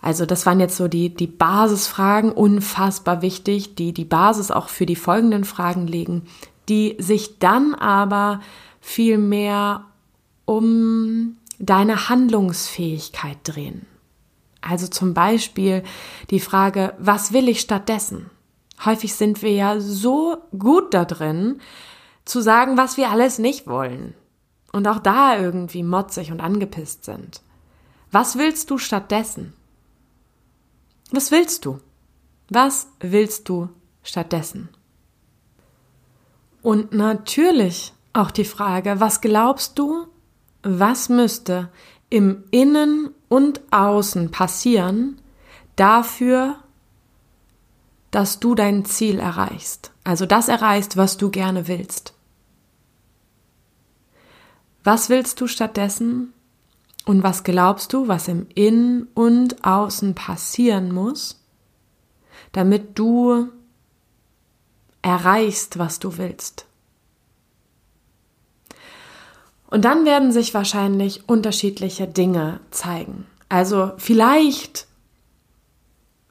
Also 0.00 0.26
das 0.26 0.46
waren 0.46 0.60
jetzt 0.60 0.76
so 0.76 0.86
die, 0.86 1.12
die 1.12 1.26
Basisfragen, 1.26 2.30
unfassbar 2.30 3.20
wichtig, 3.20 3.74
die 3.74 3.92
die 3.92 4.04
Basis 4.04 4.52
auch 4.52 4.68
für 4.68 4.86
die 4.86 4.94
folgenden 4.94 5.42
Fragen 5.42 5.88
legen 5.88 6.22
die 6.68 6.96
sich 6.98 7.38
dann 7.38 7.74
aber 7.74 8.40
viel 8.80 9.18
mehr 9.18 9.84
um 10.44 11.36
deine 11.58 12.08
Handlungsfähigkeit 12.08 13.38
drehen. 13.44 13.86
Also 14.60 14.86
zum 14.86 15.14
Beispiel 15.14 15.82
die 16.30 16.40
Frage, 16.40 16.94
was 16.98 17.32
will 17.32 17.48
ich 17.48 17.60
stattdessen? 17.60 18.30
Häufig 18.84 19.14
sind 19.14 19.42
wir 19.42 19.52
ja 19.52 19.78
so 19.80 20.38
gut 20.58 20.94
da 20.94 21.04
drin, 21.04 21.60
zu 22.24 22.40
sagen, 22.40 22.76
was 22.76 22.96
wir 22.96 23.10
alles 23.10 23.38
nicht 23.38 23.66
wollen. 23.66 24.14
Und 24.72 24.88
auch 24.88 24.98
da 24.98 25.38
irgendwie 25.38 25.82
motzig 25.82 26.32
und 26.32 26.40
angepisst 26.40 27.04
sind. 27.04 27.42
Was 28.10 28.38
willst 28.38 28.70
du 28.70 28.78
stattdessen? 28.78 29.52
Was 31.10 31.30
willst 31.30 31.64
du? 31.64 31.78
Was 32.48 32.88
willst 33.00 33.48
du 33.48 33.68
stattdessen? 34.02 34.68
Und 36.64 36.94
natürlich 36.94 37.92
auch 38.14 38.30
die 38.30 38.46
Frage, 38.46 38.98
was 38.98 39.20
glaubst 39.20 39.78
du, 39.78 40.06
was 40.62 41.10
müsste 41.10 41.68
im 42.08 42.44
Innen 42.52 43.10
und 43.28 43.60
Außen 43.70 44.30
passieren 44.30 45.20
dafür, 45.76 46.56
dass 48.10 48.40
du 48.40 48.54
dein 48.54 48.86
Ziel 48.86 49.18
erreichst? 49.18 49.92
Also 50.04 50.24
das 50.24 50.48
erreichst, 50.48 50.96
was 50.96 51.18
du 51.18 51.30
gerne 51.30 51.68
willst. 51.68 52.14
Was 54.84 55.10
willst 55.10 55.42
du 55.42 55.46
stattdessen? 55.46 56.32
Und 57.04 57.22
was 57.22 57.44
glaubst 57.44 57.92
du, 57.92 58.08
was 58.08 58.26
im 58.26 58.46
Innen 58.54 59.08
und 59.12 59.66
Außen 59.66 60.14
passieren 60.14 60.94
muss, 60.94 61.44
damit 62.52 62.98
du 62.98 63.50
erreichst, 65.04 65.78
was 65.78 66.00
du 66.00 66.16
willst? 66.16 66.64
Und 69.66 69.84
dann 69.84 70.04
werden 70.04 70.32
sich 70.32 70.54
wahrscheinlich 70.54 71.28
unterschiedliche 71.28 72.06
Dinge 72.06 72.60
zeigen. 72.70 73.26
Also 73.48 73.92
vielleicht, 73.98 74.86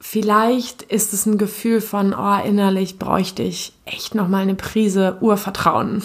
vielleicht 0.00 0.82
ist 0.82 1.12
es 1.12 1.24
ein 1.24 1.38
Gefühl 1.38 1.80
von, 1.80 2.14
oh, 2.14 2.42
innerlich 2.44 2.98
bräuchte 2.98 3.42
ich 3.42 3.74
echt 3.84 4.14
nochmal 4.14 4.42
eine 4.42 4.56
Prise 4.56 5.18
Urvertrauen. 5.20 6.02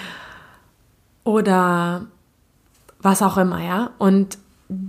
Oder 1.24 2.06
was 2.98 3.22
auch 3.22 3.36
immer, 3.36 3.62
ja. 3.62 3.90
Und 3.98 4.38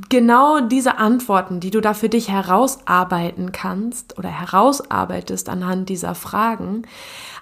genau 0.09 0.59
diese 0.59 0.97
Antworten, 0.97 1.59
die 1.59 1.71
du 1.71 1.81
da 1.81 1.93
für 1.93 2.09
dich 2.09 2.29
herausarbeiten 2.29 3.51
kannst 3.51 4.17
oder 4.17 4.29
herausarbeitest 4.29 5.49
anhand 5.49 5.89
dieser 5.89 6.15
Fragen, 6.15 6.83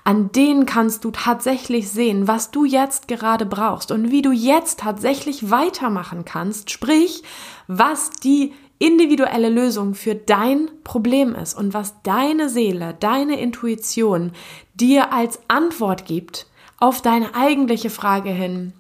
an 0.04 0.32
denen 0.32 0.66
kannst 0.66 1.04
du 1.04 1.12
tatsächlich 1.12 1.90
sehen, 1.90 2.28
was 2.28 2.52
du 2.52 2.66
jetzt 2.66 3.08
gerade 3.08 3.46
brauchst 3.46 3.92
und 3.92 4.12
wie 4.12 4.22
du 4.22 4.32
jetzt 4.32 4.80
tatsächlich 4.80 5.52
weitermachen 5.52 6.26
kannst, 6.26 6.72
sprich, 6.72 7.24
was 7.68 8.10
die 8.10 8.54
individuelle 8.80 9.50
Lösung 9.50 9.94
für 9.94 10.16
dein 10.16 10.70
Problem 10.84 11.36
ist 11.36 11.54
und 11.54 11.74
was 11.74 12.02
deine 12.02 12.50
Seele, 12.50 12.96
deine 13.00 13.40
Intuition 13.40 14.32
dir 14.74 15.14
als 15.14 15.40
Antwort 15.48 16.06
gibt 16.06 16.48
auf 16.80 17.04
deine 17.04 17.36
eigentliche 17.36 17.92
Frage 17.92 18.32
hin, 18.32 18.74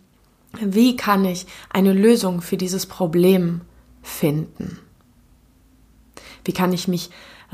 wie 0.59 0.95
kann 0.95 1.25
ich 1.25 1.45
eine 1.69 1.93
Lösung 1.93 2.41
für 2.41 2.57
dieses 2.57 2.85
Problem 2.85 3.61
finden? 4.01 4.79
Wie 6.43 6.53
kann 6.53 6.73
ich 6.73 6.87
mich 6.87 7.09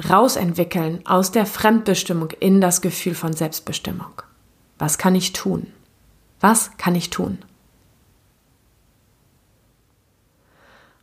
rausentwickeln 0.09 1.05
aus 1.05 1.31
der 1.31 1.45
Fremdbestimmung 1.45 2.31
in 2.39 2.61
das 2.61 2.81
Gefühl 2.81 3.15
von 3.15 3.33
Selbstbestimmung? 3.33 4.21
Was 4.77 4.97
kann 4.97 5.15
ich 5.15 5.33
tun? 5.33 5.67
Was 6.39 6.77
kann 6.77 6.95
ich 6.95 7.09
tun? 7.09 7.39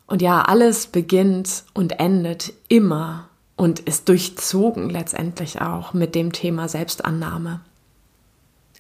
Und 0.07 0.23
ja, 0.23 0.43
alles 0.43 0.87
beginnt 0.87 1.65
und 1.73 1.99
endet 1.99 2.53
immer 2.69 3.29
und 3.57 3.81
ist 3.81 4.09
durchzogen 4.09 4.91
letztendlich 4.91 5.61
auch 5.61 5.93
mit 5.93 6.15
dem 6.15 6.33
Thema 6.33 6.69
Selbstannahme. 6.69 7.61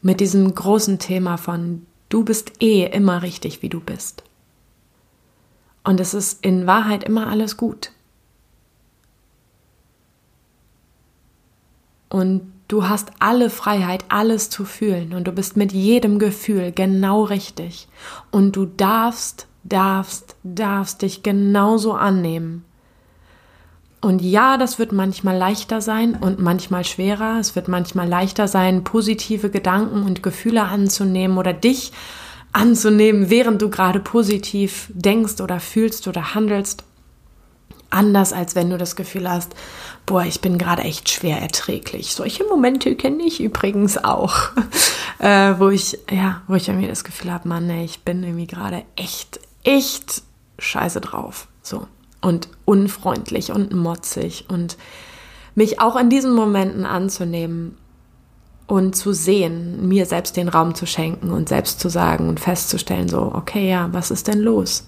Mit 0.03 0.20
diesem 0.20 0.55
großen 0.55 0.98
Thema 0.98 1.38
von 1.38 1.87
Du 2.09 2.25
bist 2.25 2.62
eh 2.62 2.85
immer 2.87 3.23
richtig, 3.23 3.62
wie 3.62 3.69
du 3.69 3.81
bist. 3.81 4.23
Und 5.85 6.01
es 6.01 6.14
ist 6.14 6.45
in 6.45 6.67
Wahrheit 6.67 7.05
immer 7.05 7.29
alles 7.29 7.57
gut. 7.57 7.93
Und 12.09 12.53
du 12.69 12.88
hast 12.88 13.11
alle 13.19 13.51
Freiheit, 13.51 14.05
alles 14.09 14.49
zu 14.49 14.64
fühlen. 14.64 15.14
Und 15.14 15.27
du 15.27 15.33
bist 15.33 15.57
mit 15.57 15.73
jedem 15.73 16.19
Gefühl 16.19 16.73
genau 16.73 17.25
richtig. 17.25 17.88
Und 18.31 18.57
du 18.57 18.67
darfst, 18.67 19.47
darfst, 19.64 20.37
darfst 20.43 21.03
dich 21.03 21.23
genauso 21.23 21.93
annehmen, 21.93 22.64
und 24.05 24.21
ja, 24.21 24.59
das 24.59 24.79
wird 24.79 24.93
manchmal 24.93 25.35
leichter 25.35 25.81
sein 25.81 26.14
und 26.14 26.38
manchmal 26.38 26.85
schwerer. 26.85 27.38
Es 27.40 27.57
wird 27.57 27.69
manchmal 27.69 28.07
leichter 28.07 28.49
sein, 28.49 28.85
positive 28.85 29.49
Gedanken 29.49 30.03
und 30.03 30.23
Gefühle 30.23 30.64
anzunehmen 30.64 31.38
oder 31.38 31.55
dich 31.55 31.90
anzunehmen, 32.53 33.31
während 33.31 33.62
du 33.62 33.71
gerade 33.71 34.01
positiv 34.01 34.90
denkst 34.93 35.40
oder 35.40 35.59
fühlst 35.59 36.07
oder 36.07 36.35
handelst. 36.35 36.85
Anders 37.88 38.35
als 38.35 38.55
wenn 38.55 38.69
du 38.69 38.77
das 38.77 38.95
Gefühl 38.95 39.27
hast, 39.27 39.55
boah, 40.05 40.23
ich 40.25 40.43
bin 40.43 40.59
gerade 40.59 40.83
echt 40.83 41.09
schwer 41.09 41.40
erträglich. 41.40 42.14
Solche 42.14 42.45
Momente 42.45 42.97
kenne 42.97 43.23
ich 43.25 43.40
übrigens 43.40 43.97
auch, 43.97 44.51
äh, 45.19 45.55
wo 45.59 45.71
ich, 45.71 45.99
ja, 46.11 46.43
wo 46.47 46.57
ich 46.57 46.69
irgendwie 46.69 46.88
das 46.88 47.05
Gefühl 47.05 47.33
habe, 47.33 47.49
Mann, 47.49 47.71
ey, 47.71 47.87
ich 47.87 48.03
bin 48.03 48.23
irgendwie 48.23 48.49
gerade 48.49 48.85
echt, 48.97 49.40
echt 49.62 50.23
scheiße 50.59 51.01
drauf. 51.01 51.49
So 51.62 51.87
und 52.24 52.48
unfreundlich 52.64 53.52
und 53.52 53.74
motzig 53.74 54.46
und 54.48 54.76
mich 55.54 55.80
auch 55.80 55.96
in 55.96 56.08
diesen 56.08 56.34
Momenten 56.34 56.87
anzunehmen 56.87 57.76
und 58.66 58.96
zu 58.96 59.12
sehen, 59.12 59.88
mir 59.88 60.06
selbst 60.06 60.37
den 60.37 60.48
Raum 60.48 60.74
zu 60.74 60.87
schenken 60.87 61.30
und 61.30 61.50
selbst 61.50 61.80
zu 61.80 61.90
sagen 61.90 62.28
und 62.28 62.40
festzustellen, 62.40 63.08
so, 63.08 63.30
okay, 63.34 63.68
ja, 63.68 63.92
was 63.92 64.10
ist 64.10 64.26
denn 64.26 64.40
los? 64.40 64.87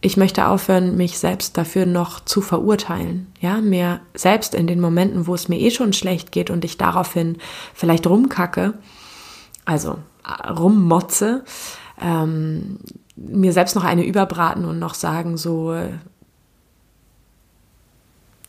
Ich 0.00 0.16
möchte 0.16 0.46
aufhören, 0.46 0.96
mich 0.96 1.18
selbst 1.18 1.58
dafür 1.58 1.84
noch 1.84 2.20
zu 2.24 2.40
verurteilen, 2.40 3.26
ja, 3.40 3.60
mir 3.60 4.00
selbst 4.14 4.54
in 4.54 4.68
den 4.68 4.80
Momenten, 4.80 5.26
wo 5.26 5.34
es 5.34 5.48
mir 5.48 5.58
eh 5.58 5.72
schon 5.72 5.92
schlecht 5.92 6.30
geht 6.30 6.50
und 6.50 6.64
ich 6.64 6.78
daraufhin 6.78 7.38
vielleicht 7.74 8.06
rumkacke, 8.06 8.74
also 9.64 9.98
äh, 10.24 10.50
rummotze, 10.50 11.42
ähm, 12.00 12.78
mir 13.26 13.52
selbst 13.52 13.74
noch 13.74 13.84
eine 13.84 14.04
überbraten 14.04 14.64
und 14.64 14.78
noch 14.78 14.94
sagen, 14.94 15.36
so, 15.36 15.76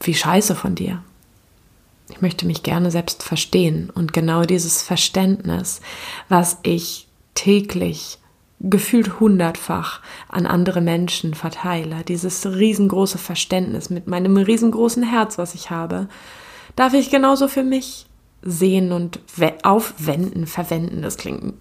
wie 0.01 0.13
scheiße 0.13 0.55
von 0.55 0.75
dir. 0.75 1.03
Ich 2.09 2.21
möchte 2.21 2.45
mich 2.45 2.63
gerne 2.63 2.91
selbst 2.91 3.23
verstehen 3.23 3.89
und 3.89 4.13
genau 4.13 4.43
dieses 4.43 4.81
Verständnis, 4.81 5.81
was 6.27 6.57
ich 6.63 7.07
täglich 7.35 8.17
gefühlt 8.59 9.19
hundertfach 9.19 10.01
an 10.27 10.45
andere 10.45 10.81
Menschen 10.81 11.33
verteile, 11.33 12.03
dieses 12.03 12.45
riesengroße 12.45 13.17
Verständnis 13.17 13.89
mit 13.89 14.07
meinem 14.07 14.35
riesengroßen 14.35 15.03
Herz, 15.03 15.37
was 15.37 15.55
ich 15.55 15.69
habe, 15.69 16.09
darf 16.75 16.93
ich 16.93 17.09
genauso 17.09 17.47
für 17.47 17.63
mich 17.63 18.07
sehen 18.41 18.91
und 18.91 19.19
aufwenden, 19.63 20.47
verwenden. 20.47 21.01
Das 21.01 21.17
klingt 21.17 21.53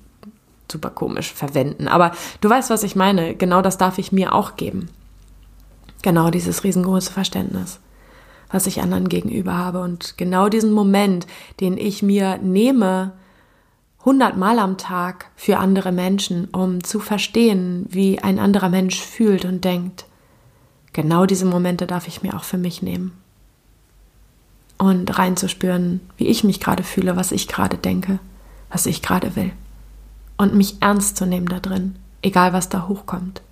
super 0.71 0.91
komisch 0.91 1.33
verwenden. 1.33 1.89
Aber 1.89 2.13
du 2.41 2.51
weißt, 2.51 2.71
was 2.71 2.83
ich 2.83 2.97
meine. 2.97 3.35
Genau 3.35 3.63
das 3.63 3.79
darf 3.79 3.99
ich 3.99 4.13
mir 4.13 4.35
auch 4.35 4.57
geben. 4.57 4.89
Genau 6.03 6.31
dieses 6.31 6.65
riesengroße 6.65 7.13
Verständnis, 7.13 7.81
was 8.51 8.67
ich 8.67 8.81
anderen 8.81 9.09
gegenüber 9.09 9.57
habe. 9.57 9.81
Und 9.81 10.17
genau 10.17 10.49
diesen 10.49 10.73
Moment, 10.73 11.27
den 11.61 11.77
ich 11.77 12.03
mir 12.03 12.39
nehme, 12.39 13.13
hundertmal 14.05 14.59
am 14.59 14.79
Tag 14.79 15.31
für 15.35 15.59
andere 15.59 15.93
Menschen, 15.93 16.47
um 16.47 16.85
zu 16.85 17.01
verstehen, 17.01 17.87
wie 17.89 18.21
ein 18.21 18.39
anderer 18.39 18.69
Mensch 18.69 19.01
fühlt 19.01 19.45
und 19.45 19.65
denkt. 19.65 20.05
Genau 20.93 21.27
diese 21.27 21.47
Momente 21.47 21.87
darf 21.87 22.09
ich 22.09 22.23
mir 22.23 22.35
auch 22.35 22.45
für 22.45 22.59
mich 22.59 22.81
nehmen. 22.81 23.13
Und 24.79 25.19
reinzuspüren, 25.19 26.01
wie 26.17 26.29
ich 26.29 26.45
mich 26.45 26.61
gerade 26.61 26.85
fühle, 26.85 27.17
was 27.17 27.33
ich 27.33 27.49
gerade 27.49 27.77
denke, 27.77 28.21
was 28.71 28.87
ich 28.87 29.03
gerade 29.03 29.35
will 29.35 29.51
und 30.39 30.55
mich 30.55 30.81
ernst 30.81 31.19
zu 31.19 31.27
nehmen 31.27 31.49
da 31.49 31.61
drin, 31.61 31.97
egal 32.23 32.55
was 32.55 32.71
da 32.71 32.89
hochkommt. 32.89 33.43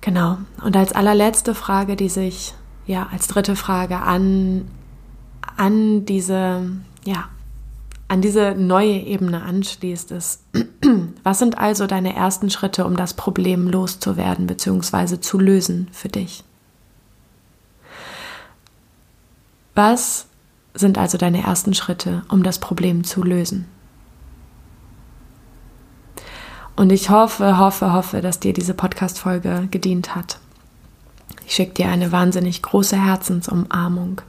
Genau. 0.00 0.38
Und 0.62 0.76
als 0.76 0.92
allerletzte 0.92 1.54
Frage, 1.54 1.94
die 1.96 2.08
sich 2.08 2.54
ja 2.86 3.08
als 3.12 3.28
dritte 3.28 3.54
Frage 3.56 4.00
an 4.00 4.68
an 5.56 6.04
diese 6.04 6.70
ja 7.04 7.28
an 8.08 8.20
diese 8.20 8.54
neue 8.54 8.98
Ebene 8.98 9.42
anschließt, 9.42 10.10
ist, 10.10 10.42
was 11.22 11.38
sind 11.38 11.56
also 11.56 11.86
deine 11.86 12.14
ersten 12.14 12.50
Schritte, 12.50 12.84
um 12.84 12.96
das 12.96 13.14
Problem 13.14 13.66
loszuwerden 13.68 14.46
bzw. 14.46 15.20
zu 15.20 15.38
lösen 15.38 15.88
für 15.90 16.08
dich? 16.08 16.44
Was 19.74 20.26
sind 20.74 20.98
also 20.98 21.16
deine 21.18 21.42
ersten 21.42 21.72
Schritte, 21.72 22.24
um 22.28 22.42
das 22.42 22.58
Problem 22.58 23.04
zu 23.04 23.22
lösen? 23.22 23.66
Und 26.76 26.90
ich 26.90 27.10
hoffe, 27.10 27.58
hoffe, 27.58 27.92
hoffe, 27.92 28.20
dass 28.20 28.40
dir 28.40 28.52
diese 28.52 28.74
Podcast-Folge 28.74 29.68
gedient 29.70 30.14
hat. 30.14 30.38
Ich 31.46 31.54
schicke 31.54 31.74
dir 31.74 31.88
eine 31.88 32.10
wahnsinnig 32.10 32.62
große 32.62 33.00
Herzensumarmung. 33.00 34.20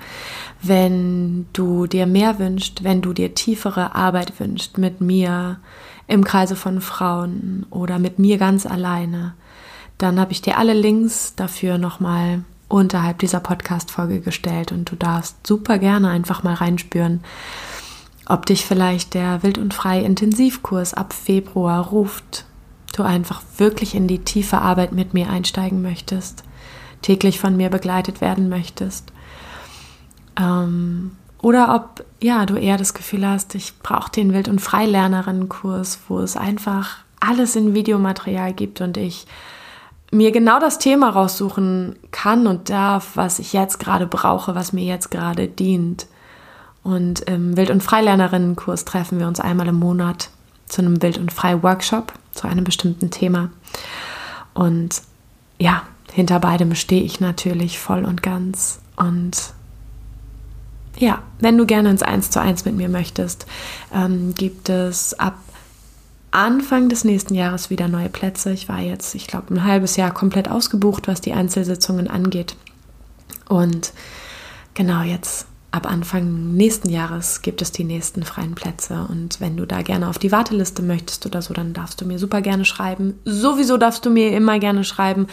Wenn 0.61 1.47
du 1.53 1.87
dir 1.87 2.05
mehr 2.05 2.39
wünschst, 2.39 2.83
wenn 2.83 3.01
du 3.01 3.13
dir 3.13 3.33
tiefere 3.33 3.95
Arbeit 3.95 4.39
wünschst 4.39 4.77
mit 4.77 5.01
mir 5.01 5.59
im 6.07 6.23
Kreise 6.23 6.55
von 6.55 6.81
Frauen 6.81 7.65
oder 7.69 7.99
mit 7.99 8.19
mir 8.19 8.37
ganz 8.37 8.65
alleine, 8.65 9.33
dann 9.97 10.19
habe 10.19 10.33
ich 10.33 10.41
dir 10.41 10.57
alle 10.57 10.73
Links 10.73 11.35
dafür 11.35 11.77
nochmal 11.77 12.43
unterhalb 12.67 13.19
dieser 13.19 13.39
Podcast-Folge 13.39 14.19
gestellt 14.19 14.71
und 14.71 14.91
du 14.91 14.95
darfst 14.95 15.47
super 15.47 15.77
gerne 15.77 16.09
einfach 16.09 16.43
mal 16.43 16.55
reinspüren, 16.55 17.21
ob 18.27 18.45
dich 18.45 18.65
vielleicht 18.65 19.13
der 19.13 19.43
Wild 19.43 19.57
und 19.57 19.73
Frei 19.73 20.01
Intensivkurs 20.01 20.93
ab 20.93 21.13
Februar 21.13 21.85
ruft, 21.87 22.45
du 22.95 23.03
einfach 23.03 23.41
wirklich 23.57 23.95
in 23.95 24.07
die 24.07 24.19
tiefe 24.19 24.59
Arbeit 24.59 24.91
mit 24.91 25.13
mir 25.13 25.29
einsteigen 25.29 25.81
möchtest, 25.81 26.43
täglich 27.01 27.39
von 27.39 27.55
mir 27.55 27.69
begleitet 27.69 28.21
werden 28.21 28.49
möchtest. 28.49 29.11
Ähm, 30.39 31.11
oder 31.41 31.75
ob 31.75 32.03
ja, 32.21 32.45
du 32.45 32.55
eher 32.55 32.77
das 32.77 32.93
Gefühl 32.93 33.27
hast, 33.27 33.53
ich 33.53 33.77
brauche 33.79 34.11
den 34.11 34.33
Wild- 34.33 34.47
und 34.47 34.59
Freilernerinnenkurs, 34.59 35.99
wo 36.07 36.19
es 36.19 36.37
einfach 36.37 36.97
alles 37.19 37.55
in 37.55 37.73
Videomaterial 37.73 38.53
gibt 38.53 38.81
und 38.81 38.97
ich 38.97 39.27
mir 40.11 40.31
genau 40.31 40.59
das 40.59 40.79
Thema 40.79 41.09
raussuchen 41.09 41.97
kann 42.11 42.47
und 42.47 42.69
darf, 42.69 43.11
was 43.15 43.39
ich 43.39 43.53
jetzt 43.53 43.79
gerade 43.79 44.07
brauche, 44.07 44.55
was 44.55 44.73
mir 44.73 44.85
jetzt 44.85 45.11
gerade 45.11 45.47
dient. 45.47 46.07
Und 46.85 47.21
im 47.21 47.57
Wild- 47.57 47.71
und 47.71 47.81
Freilernerinnenkurs 47.81 48.85
treffen 48.85 49.17
wir 49.17 49.27
uns 49.27 49.39
einmal 49.39 49.67
im 49.67 49.79
Monat 49.79 50.29
zu 50.67 50.83
einem 50.83 51.01
Wild- 51.01 51.17
und 51.17 51.33
Frei-Workshop 51.33 52.13
zu 52.31 52.47
einem 52.47 52.63
bestimmten 52.63 53.09
Thema. 53.09 53.49
Und 54.53 55.01
ja, 55.57 55.81
hinter 56.13 56.39
beidem 56.39 56.75
stehe 56.75 57.01
ich 57.01 57.19
natürlich 57.19 57.79
voll 57.79 58.05
und 58.05 58.21
ganz. 58.21 58.81
Und 58.97 59.53
ja, 60.95 61.23
wenn 61.39 61.57
du 61.57 61.65
gerne 61.65 61.89
ins 61.89 62.03
1 62.03 62.29
zu 62.29 62.39
1 62.39 62.65
mit 62.65 62.75
mir 62.75 62.87
möchtest, 62.87 63.47
ähm, 63.91 64.35
gibt 64.35 64.69
es 64.69 65.17
ab 65.17 65.39
Anfang 66.29 66.87
des 66.87 67.03
nächsten 67.03 67.33
Jahres 67.33 67.71
wieder 67.71 67.87
neue 67.87 68.09
Plätze. 68.09 68.51
Ich 68.51 68.69
war 68.69 68.79
jetzt, 68.79 69.15
ich 69.15 69.25
glaube, 69.25 69.51
ein 69.55 69.63
halbes 69.63 69.95
Jahr 69.95 70.13
komplett 70.13 70.51
ausgebucht, 70.51 71.07
was 71.07 71.19
die 71.19 71.33
Einzelsitzungen 71.33 72.11
angeht. 72.11 72.55
Und 73.49 73.91
genau 74.75 75.01
jetzt 75.01 75.47
ab 75.75 75.85
Anfang 75.91 76.55
nächsten 76.55 76.89
Jahres 76.89 77.41
gibt 77.41 77.61
es 77.61 77.71
die 77.71 77.83
nächsten 77.83 78.23
freien 78.23 78.55
Plätze. 78.55 79.05
Und 79.09 79.41
wenn 79.41 79.57
du 79.57 79.65
da 79.65 79.81
gerne 79.81 80.07
auf 80.07 80.17
die 80.17 80.31
Warteliste 80.31 80.81
möchtest 80.81 81.25
oder 81.25 81.41
so, 81.41 81.53
dann 81.53 81.73
darfst 81.73 81.99
du 81.99 82.05
mir 82.05 82.17
super 82.17 82.41
gerne 82.41 82.65
schreiben. 82.65 83.19
Sowieso 83.25 83.77
darfst 83.77 84.05
du 84.05 84.09
mir 84.09 84.31
immer 84.31 84.59
gerne 84.59 84.83
schreiben 84.83 85.27